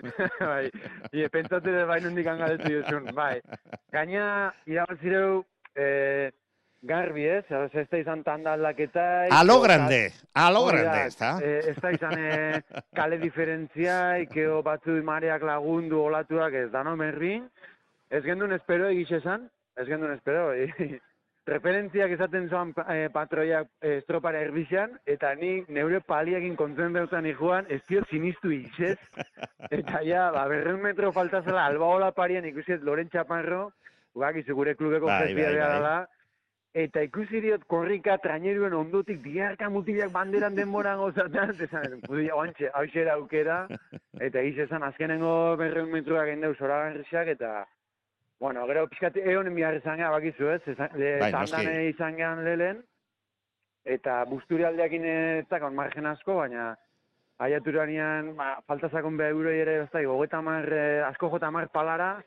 [0.50, 0.66] bai,
[1.14, 3.38] ie, pentsatu dut bai nondik angaldetu duzun, bai.
[3.96, 4.26] Gaina,
[4.70, 5.40] irabazireu,
[5.78, 6.28] eh,
[6.82, 7.44] garbi, ez?
[7.50, 9.26] Ez ez da izan tanda aldaketa.
[9.30, 11.38] A lo grande, a lo Hori da, grande, ez da?
[11.42, 12.62] eh, ez da izan eh,
[12.98, 17.48] kale diferentzia, ikeo batzu mareak lagundu olatuak ez dano merrin.
[18.10, 20.52] Ez gendun espero egiz esan, ez gendun espero.
[20.54, 20.98] eh,
[21.48, 27.80] referentziak esaten zoan eh, patroiak eh, estropara erbixan, eta ni neure paliakin kontzentrautan ikuan, ez
[27.88, 28.98] dio sinistu izez.
[29.70, 33.70] Eta ja, ba, berreun metro falta zela, albaola parian ikusiet Loren Txaparro,
[34.14, 35.54] ugakizu gure klubeko Bai, bai, bai.
[35.56, 35.94] dela,
[36.74, 42.84] eta ikusi diot korrika traineruen ondotik biharka mutilak banderan denboran gozatzen, esan, mutila guantxe, hau
[42.92, 43.58] xera aukera,
[44.20, 47.64] eta giz esan azkenengo berreun metroak endeu zoragarriak, eta,
[48.40, 51.64] bueno, gero pixkat egonen bihar izan geha, bakizu ez, esan, le, Bai, noski.
[51.94, 52.82] izan gehan lehen,
[53.84, 56.74] eta busturi aldeakin ez dakon margen asko, baina
[57.38, 61.68] aiaturanean, ba, falta zakon beha euroi ere, ez da, gogeta mar, eh, asko jota mar
[61.72, 62.18] palara,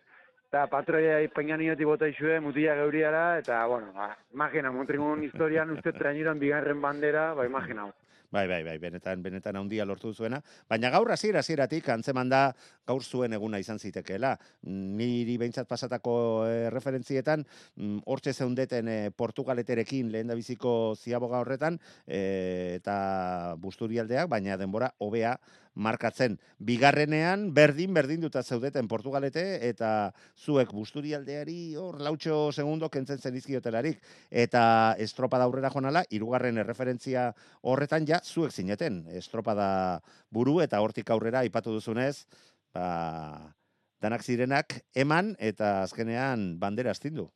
[0.51, 6.41] eta patroia peñanioti bota izue, mutila geuriara, eta, bueno, ba, imagina, Montrigon historian uste traineroan
[6.43, 7.85] bigarren bandera, ba, imagina.
[8.31, 10.41] Bai, bai, bai, benetan, benetan handia lortu zuena.
[10.71, 12.53] Baina gaur hasiera hasieratik antzeman da
[12.87, 14.37] gaur zuen eguna izan zitekeela.
[14.67, 16.13] Niri behintzat pasatako
[16.47, 17.43] eh, referentzietan,
[17.75, 24.93] mm, hortxe zeundeten eh, Portugaleterekin lehen da biziko ziaboga horretan, eh, eta busturialdeak, baina denbora
[24.99, 25.37] hobea
[25.75, 26.37] markatzen.
[26.59, 34.01] Bigarrenean, berdin, berdin duta zeudeten Portugalete, eta zuek busturialdeari hor lautxo segundo kentzen zen izkiotelarik.
[34.29, 41.45] Eta estropada aurrera jonala, irugarren erreferentzia horretan ja zuek zineten estropada buru eta hortik aurrera
[41.45, 42.25] aipatu duzunez,
[42.73, 43.53] ba,
[44.01, 47.29] danak zirenak eman eta azkenean bandera astindu.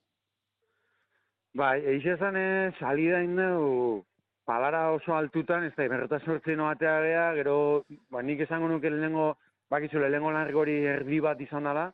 [1.56, 4.04] Bai, eixe esan ez, salida indau,
[4.46, 7.58] palara oso altutan, ez da, berrota sortzen noatea gea, gero,
[8.14, 9.34] ba, nik esango nuke lehenengo,
[9.74, 11.90] bakizu, lehenengo largori erdi bat izan dela,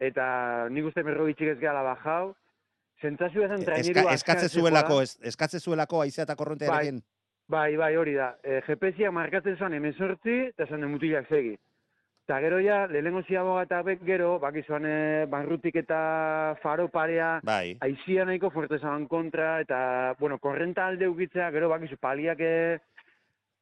[0.00, 0.24] eta
[0.70, 2.34] nik uste berrogitxik ez gehala bajau,
[3.02, 7.00] Zentzazio esan traineru Eska, eskatze zuelako, ez, eskatze zuelako aizea eta korrontearekin.
[7.50, 8.30] Bai, bai, hori da.
[8.40, 11.56] E, GPS-iak markatzen zuen emezortzi, eta esan mutilak segi.
[12.24, 17.76] Eta gero ja, lehenengo ziaboga eta bek gero, bakizuan e, barrutik eta faro parea, Bai.
[17.84, 22.78] aizia nahiko fuerte zaban kontra, eta, bueno, korrenta alde ukitzea, gero bakizu paliak e,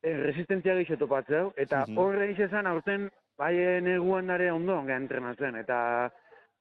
[0.05, 1.99] resistentzia gehiago topatzeu, eta Mhm.
[1.99, 6.13] horre mm esan aurten, bai neguan dare ondo onge entrenatzen, eta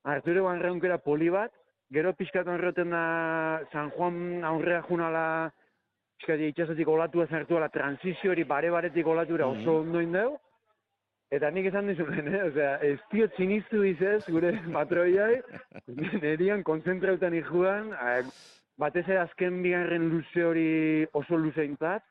[0.04, 1.52] Arturo Banreunkera poli bat,
[1.92, 5.52] gero pixkat horreten da San Juan aurrea junala,
[6.18, 9.60] pixkat itxasotik olatua zartu ala, transizio hori bare-baretik olatura Mhm.
[9.62, 10.40] oso ondo indeu,
[11.32, 12.40] Eta nik esan dizuen, eh?
[12.50, 15.38] Osea, ez diot sinistu izez, gure patroiai,
[16.20, 18.26] nerian konzentrautan ikuan, eh,
[18.82, 20.72] batez ere azken bigarren luze hori
[21.16, 22.04] oso luzeintzat,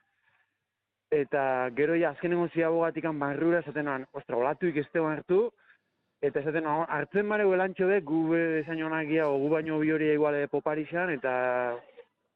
[1.12, 1.42] eta
[1.76, 5.50] gero ja azkenengo ziabogatikan barrura esaten noan, ostra, olatuik ez hartu,
[6.22, 10.12] eta esaten noan, hartzen bare elantxo be, gu esan joanakia, o gu baino bi hori
[10.14, 11.76] iguale poparixan, eta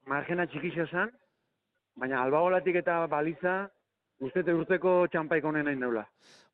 [0.07, 1.11] margena txikixo zan,
[1.97, 3.71] baina albagolatik eta baliza,
[4.21, 6.05] uste urteko txampaik honen nahi neula.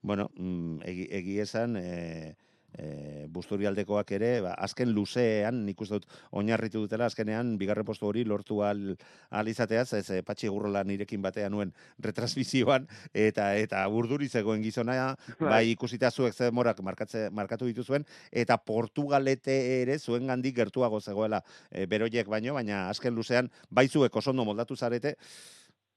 [0.02, 2.36] Bueno, mm, egi, egi esan, e,
[2.78, 6.06] e, busturialdekoak ere, ba, azken luzean, nik uste dut,
[6.40, 8.94] oinarritu dutela, azkenean, bigarren postu hori lortu al,
[9.30, 15.14] al izateaz, ez, e, patxi gurrola nirekin batean nuen retransmizioan, eta eta urduri zegoen gizona,
[15.52, 21.42] bai ikusita zuek ze morak markatze, markatu dituzuen, eta Portugalete ere zuen gandik gertuago zegoela
[21.70, 25.16] e, beroiek baino, baina azken luzean, bai zuek oso ondo moldatu zarete,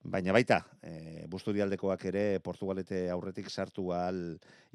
[0.04, 4.18] Baina baita, e, busturialdekoak ere Portugalete aurretik sartu al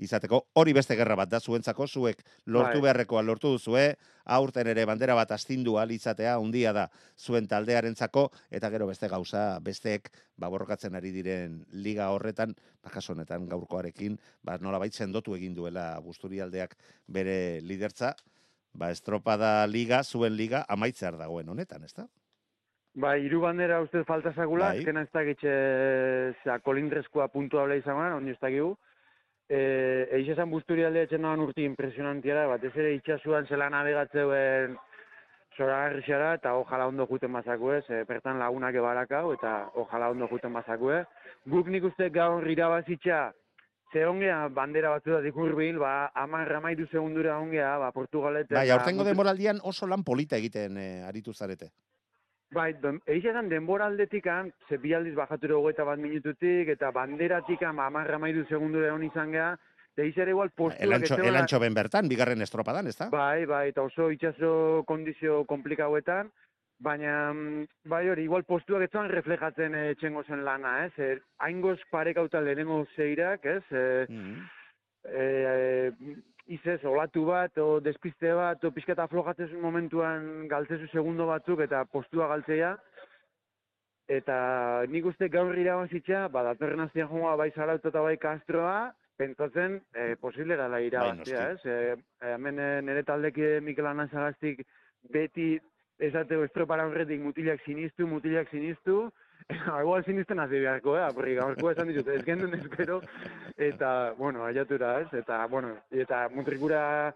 [0.00, 0.38] izateko.
[0.56, 2.84] Hori beste gerra bat da zuentzako, zuek lortu Bai.
[2.86, 3.82] beharrekoa lortu duzue,
[4.24, 6.86] aurten ere bandera bat astindu al izatea, handia da
[7.20, 13.12] zuen taldearentzako eta gero beste gauza, besteek ba, borrokatzen ari diren liga horretan, ba, kasu
[13.12, 16.72] honetan gaurkoarekin, ba, nolabait sendotu egin duela busturialdeak
[17.06, 18.14] bere lidertza,
[18.72, 22.08] ba, estropada liga, zuen liga, amaitzear dagoen honetan, ezta?
[22.94, 24.80] Ba, hiru bandera uste falta zagula, Bai.
[24.80, 25.54] azkena ez dakitxe,
[26.42, 28.76] zera, kolindrezkoa puntuable izan gara, ondo ez dakigu.
[29.48, 29.60] E,
[30.18, 34.76] Eix esan busturi alde etxen dagoen urti impresionantiara, batez ere itxasuan zela nabigatzeuen
[35.56, 41.02] zoragarrixara, eta ojala ondo juten bazakue, ze bertan lagunak ebarakau, eta ojala ondo juten bazakue.
[41.46, 43.32] Guk nik uste gaur irabazitxa,
[43.92, 48.50] ze ongea bandera batzuetatik hurbil, ba, amar ramairu segundura ongea, ba, Portugalet.
[48.52, 51.72] Bai, aurtengo demoraldian oso lan polita egiten eh, aritu zarete.
[52.54, 52.70] Bai,
[53.06, 58.18] egia esan denbora aldetikan, ze bi aldiz bajatu dugu eta bat minututik, eta banderatikan amarra
[58.18, 59.50] mairu segundura egon izan geha,
[59.92, 60.80] eta eiz ere igual postuak...
[60.86, 63.10] Elantxo, ez zegoela- elantxo ben bertan, bigarren estropadan, ezta?
[63.12, 66.30] Bai, bai, eta oso itxaso kondizio komplikauetan,
[66.80, 70.92] baina, mm, bai hori, igual postuak ez zegoen reflejatzen eh, txengo zen lana, ez?
[70.96, 73.62] Er, Aingoz parekauta lehenengo zeirak, ez?
[73.72, 74.48] E, Mm.
[75.04, 75.92] e,
[76.48, 81.84] izez, olatu bat, o despiste bat, o pixka eta aflojatzen momentuan galtzezu segundo batzuk eta
[81.92, 82.72] postua galtzea.
[84.08, 84.38] Eta
[84.88, 90.14] nik uste gaur irabazitza, ba, datorren astean joango bai Zarauto eta bai Castroa, pentsatzen e,
[90.22, 91.60] posible dela irabaztea, ez?
[91.66, 91.96] E,
[92.32, 94.62] hemen e, nire taldeki Mikel Anazagaztik
[95.12, 95.56] beti
[96.08, 99.08] esateko estropara horretik mutilak sinistu, mutilak sinistu,
[99.82, 101.08] Igual sinisten hasi beharko, eh?
[101.14, 103.00] Porque gaurko esan ditut, ez gendun espero,
[103.56, 105.08] eta, bueno, aiatura, ez?
[105.12, 107.14] Eta, bueno, eta mutrikura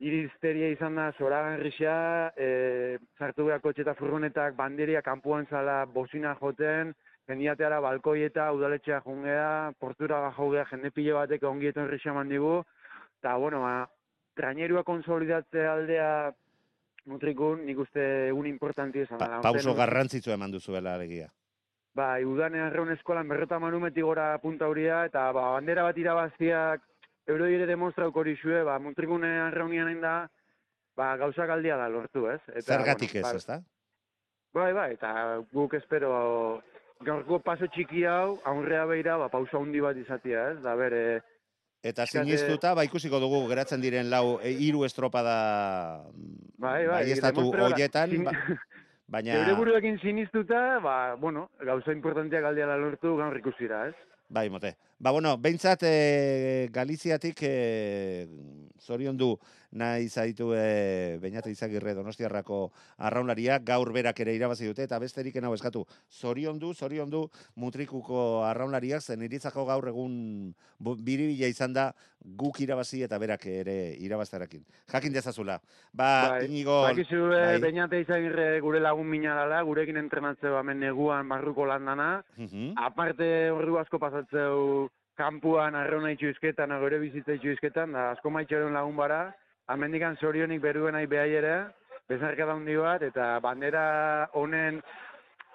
[0.00, 6.34] iristeria izan da zoragan risa, e, sartu beha kotxe eta furgonetak banderia kanpuan zala bozina
[6.40, 6.94] joten,
[7.28, 12.58] jendiateara balkoieta, udaletxea jungea, portura bajo gea, jende pile batek ongieton risa eman digu,
[13.20, 13.84] eta, bueno, ba,
[14.34, 16.10] trainerua konsolidatze aldea
[17.12, 21.28] mutrikun, nik uste egun importanti izan Pa, pauso garrantzitsu eman duzuela alegia.
[21.94, 26.82] Bai, udan arraun eskolan berrota manumetik gora punta huria, eta ba, bandera bat irabaztiak
[27.30, 30.14] euro dire demonstrauko hori xue, ba, muntrikune arraunian hain da,
[30.98, 32.40] ba, gauzak aldia da lortu, ez?
[32.50, 33.60] Eta, Zergatik ez, ba, ezta?
[34.54, 35.12] Bai, bai, eta
[35.54, 36.10] guk espero
[37.06, 40.58] gaurko paso txiki hau, aurrea beira, ba, pausa handi bat izatea, ez?
[40.66, 41.04] Da, bere,
[41.84, 45.34] Eta sinistuta, ba, ikusiko dugu geratzen diren lau, e, hiru estropada
[46.56, 48.32] bai, bai, estatu demonstrau- hoietan, sin- ba,
[49.08, 49.36] baina...
[49.36, 53.94] Geure buruekin sinistuta, ba, bueno, gauza importanteak aldia lortu gaur ikusira, ez?
[54.28, 54.74] Bai, mote.
[55.04, 58.26] Ba, bueno, behintzat e, Galiziatik e,
[58.80, 59.34] zorion du
[59.74, 65.52] nahi zaitu e, Beñate Izagirre Donostiarrako arraunlaria, gaur berak ere irabazi dute, eta besterik enau
[65.52, 65.82] eskatu.
[66.08, 67.26] Zorion du, zorion du
[67.60, 71.90] mutrikuko arraunlariak, zen iritzako gaur egun biribila izan da
[72.24, 74.64] guk irabazi eta berak ere irabaztarakin.
[74.88, 75.58] Jakin dezazula.
[75.92, 76.80] Ba, Bai, inigo...
[76.86, 77.58] Bakizu, bai.
[77.60, 82.22] Beñate izagirre gure lagun mina dala, gurekin entrenatzeu hemen neguan barruko landana.
[82.38, 82.72] Mhm.
[82.80, 89.22] Aparte ordu asko pasatzeu kanpuan arrauna itxuizketan, gore bizitza itxuizketan, da asko maitxoren lagun bara.
[89.66, 91.54] Amendikan zorionik beruen nahi behai ere,
[92.08, 93.84] bezarka daundi bat, eta bandera
[94.34, 94.82] honen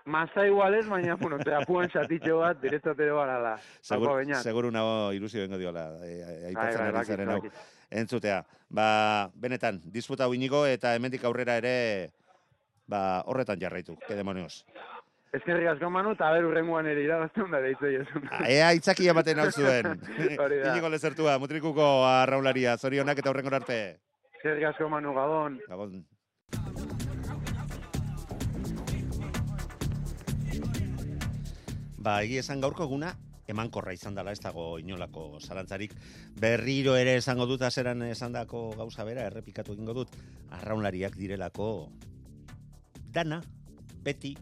[0.10, 3.52] Masa igualez, baina, bueno, trapuan satitxo bat, direktatero barala.
[3.82, 4.42] Segur, Haupa, Beñat.
[4.42, 7.42] seguru nago ilusio bengo diola, e, aipatzen Bai, ari zaren hau.
[8.02, 8.40] Entzutea.
[8.70, 11.76] Ba, benetan, disputa hau inigo eta hemendik aurrera ere
[12.88, 14.66] ba, horretan jarraitu, que demonios.
[15.30, 18.24] Eskerrik asko manu, eta ber urrengoan ere irabazten da deitzu josun.
[18.50, 20.00] Ea itzakia baten hau zuen.
[20.72, 23.78] Inigo lezertua, mutrikuko arraunlaria, zorionak eta horrengor arte.
[24.40, 25.60] Eskerrik asko manu, gabon.
[25.70, 26.02] Gabon.
[32.00, 33.14] Ba, egia esan gaurko eguna,
[33.52, 35.94] emankorra izan dela, ez dago inolako zalantzarik.
[36.42, 40.20] Berriro ere esango dut, azeran esandako gauza bera, errepikatu egingo dut,
[40.58, 41.90] arraunlariak direlako
[43.14, 43.44] dana,
[44.06, 44.38] beti,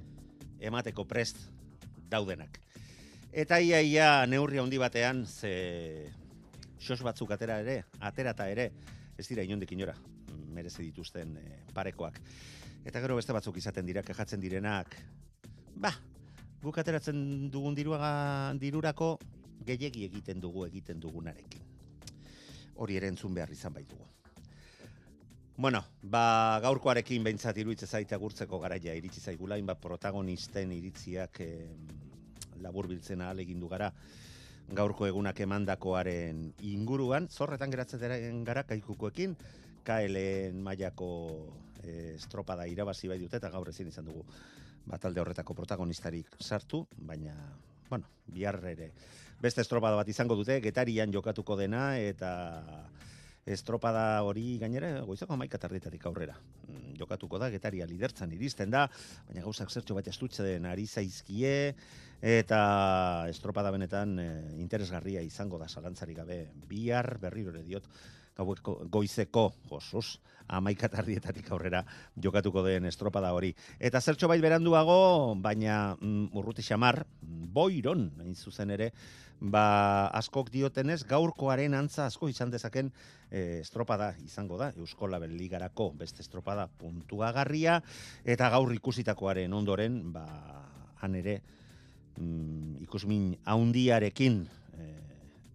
[0.59, 1.39] emateko prest
[2.09, 2.59] daudenak.
[3.31, 6.09] Eta ia ia neurri handi batean, ze
[6.79, 8.71] sos batzuk atera ere, aterata ere,
[9.17, 9.95] ez dira inondik inora,
[10.53, 12.19] merezi dituzten eh, parekoak.
[12.87, 14.95] Eta gero beste batzuk izaten dira, kejatzen direnak,
[15.75, 15.91] ba,
[16.63, 19.17] guk ateratzen dugun diruaga, dirurako
[19.67, 21.65] gehiegi egiten dugu egiten dugunarekin.
[22.77, 24.05] Hori ere entzun behar izan baitugu.
[25.57, 31.71] Bueno, ba, gaurkoarekin behintzat iruditzen zaite agurtzeko garaia iritsi zaigula, hainbat protagonisten iritziak eh,
[32.61, 33.87] labur biltzen ahal egin du gara
[34.69, 39.33] gaurko egunak emandakoaren inguruan, zorretan geratzen gara kaikukoekin,
[39.87, 41.09] KLN mailako
[41.81, 44.21] eh, estropada irabazi bai dute eta gaur ezin izan dugu
[44.85, 47.33] batalde horretako protagonistarik sartu, baina,
[47.89, 48.91] bueno, bihar ere
[49.41, 52.35] beste estropada bat izango dute, getarian jokatuko dena eta
[53.47, 56.35] estropada hori gainera goizako amaika tardetatik aurrera.
[56.67, 58.87] Mm, jokatuko da, getaria lidertzan iristen da,
[59.29, 61.75] baina gauzak zertxo bat den ari zaizkie,
[62.21, 62.59] eta
[63.29, 67.83] estropada benetan e, interesgarria izango da zalantzari gabe bihar berriro ere diot
[68.37, 71.83] gaueko, goizeko josus amaika tardietatik aurrera
[72.15, 73.53] jokatuko den estropada hori.
[73.79, 78.91] Eta zertxo bait beranduago, baina mm, urruti xamar, boiron, hain zuzen ere,
[79.39, 82.89] ba, askok diotenez, gaurkoaren antza asko izan dezaken
[83.29, 87.81] e, estropada izango da, Eusko Label Ligarako beste estropada puntuagarria,
[88.25, 90.25] eta gaur ikusitakoaren ondoren, ba,
[91.01, 91.41] han ere,
[92.17, 94.41] mm, ikusmin haundiarekin
[94.77, 94.89] e,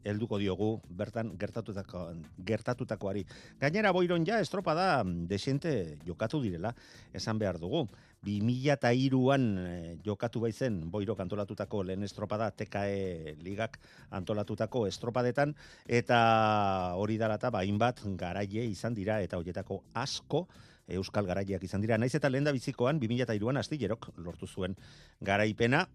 [0.05, 2.07] helduko diogu bertan gertatutako,
[2.39, 3.27] gertatutakoari.
[3.61, 6.75] Gainera boiron ja estropada desente jokatu direla,
[7.13, 7.89] esan behar dugu.
[8.23, 13.79] 2002an e, jokatu baizen boiro antolatutako lehen estropada TKE ligak
[14.11, 15.55] antolatutako estropadetan
[15.89, 20.47] eta hori dalata ba hainbat garaie izan dira eta hoietako asko
[20.93, 21.97] Euskal garaileak izan dira.
[21.97, 24.75] Naiz eta lehen da bizikoan 2002an astillerok lortu zuen
[25.21, 25.87] garaipena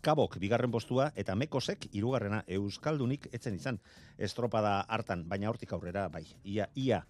[0.00, 3.80] Kabok bigarren postua eta Mekosek hirugarrena Euskaldunik etzen izan
[4.18, 6.22] estropada hartan, baina hortik aurrera bai.
[6.44, 7.00] Ia ia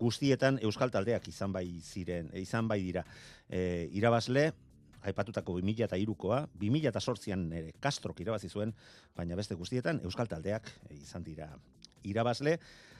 [0.00, 3.04] guztietan Euskal taldeak izan bai ziren, e, izan bai dira.
[3.48, 4.48] E, irabazle
[5.08, 8.72] aipatutako 2003koa, 2008an ere Kastrok irabazi zuen,
[9.16, 11.50] baina beste guztietan Euskal taldeak e, izan dira
[12.08, 12.58] irabazle.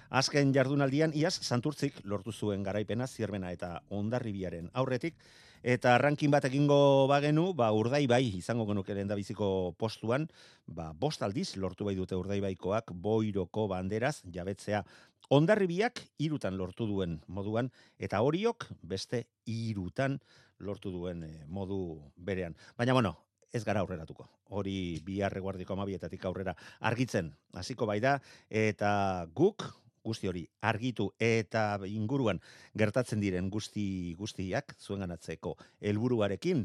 [0.09, 5.17] Azken jardunaldian iaz Santurtzik lortu zuen garaipena zierbena eta Ondarribiaren aurretik
[5.63, 10.29] Eta rankin bat egingo bagenu, ba, urdai bai izango genuke lehen biziko postuan,
[10.67, 14.85] ba, bost aldiz lortu bai dute urdai baikoak boiroko banderaz jabetzea.
[15.31, 20.19] Ondarribiak irutan lortu duen moduan, eta horiok beste irutan
[20.59, 22.57] lortu duen eh, modu berean.
[22.79, 23.17] Baina, bueno,
[23.53, 24.29] ez gara aurreratuko.
[24.51, 29.67] Hori biharre guardiko amabietatik aurrera argitzen, hasiko bai da, eta guk,
[30.09, 32.41] guzti hori argitu eta inguruan
[32.79, 36.65] gertatzen diren guzti guztiak zuen ganatzeko helburuarekin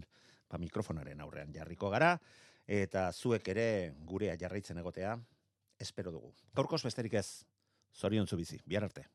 [0.49, 2.15] ba mikrofonaren aurrean jarriko gara
[2.67, 3.67] eta zuek ere
[4.07, 5.17] gurea jarraitzen egotea
[5.79, 6.33] espero dugu.
[6.55, 7.43] Gaurkoz besterik ez.
[7.93, 8.59] Zorion zu bizi.
[8.65, 9.05] Bihar arte.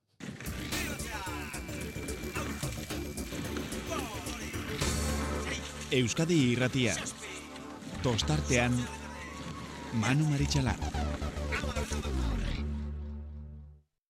[5.90, 6.94] Euskadi Irratia.
[8.04, 8.76] Tostartean
[10.04, 10.76] Manu Maritxalar.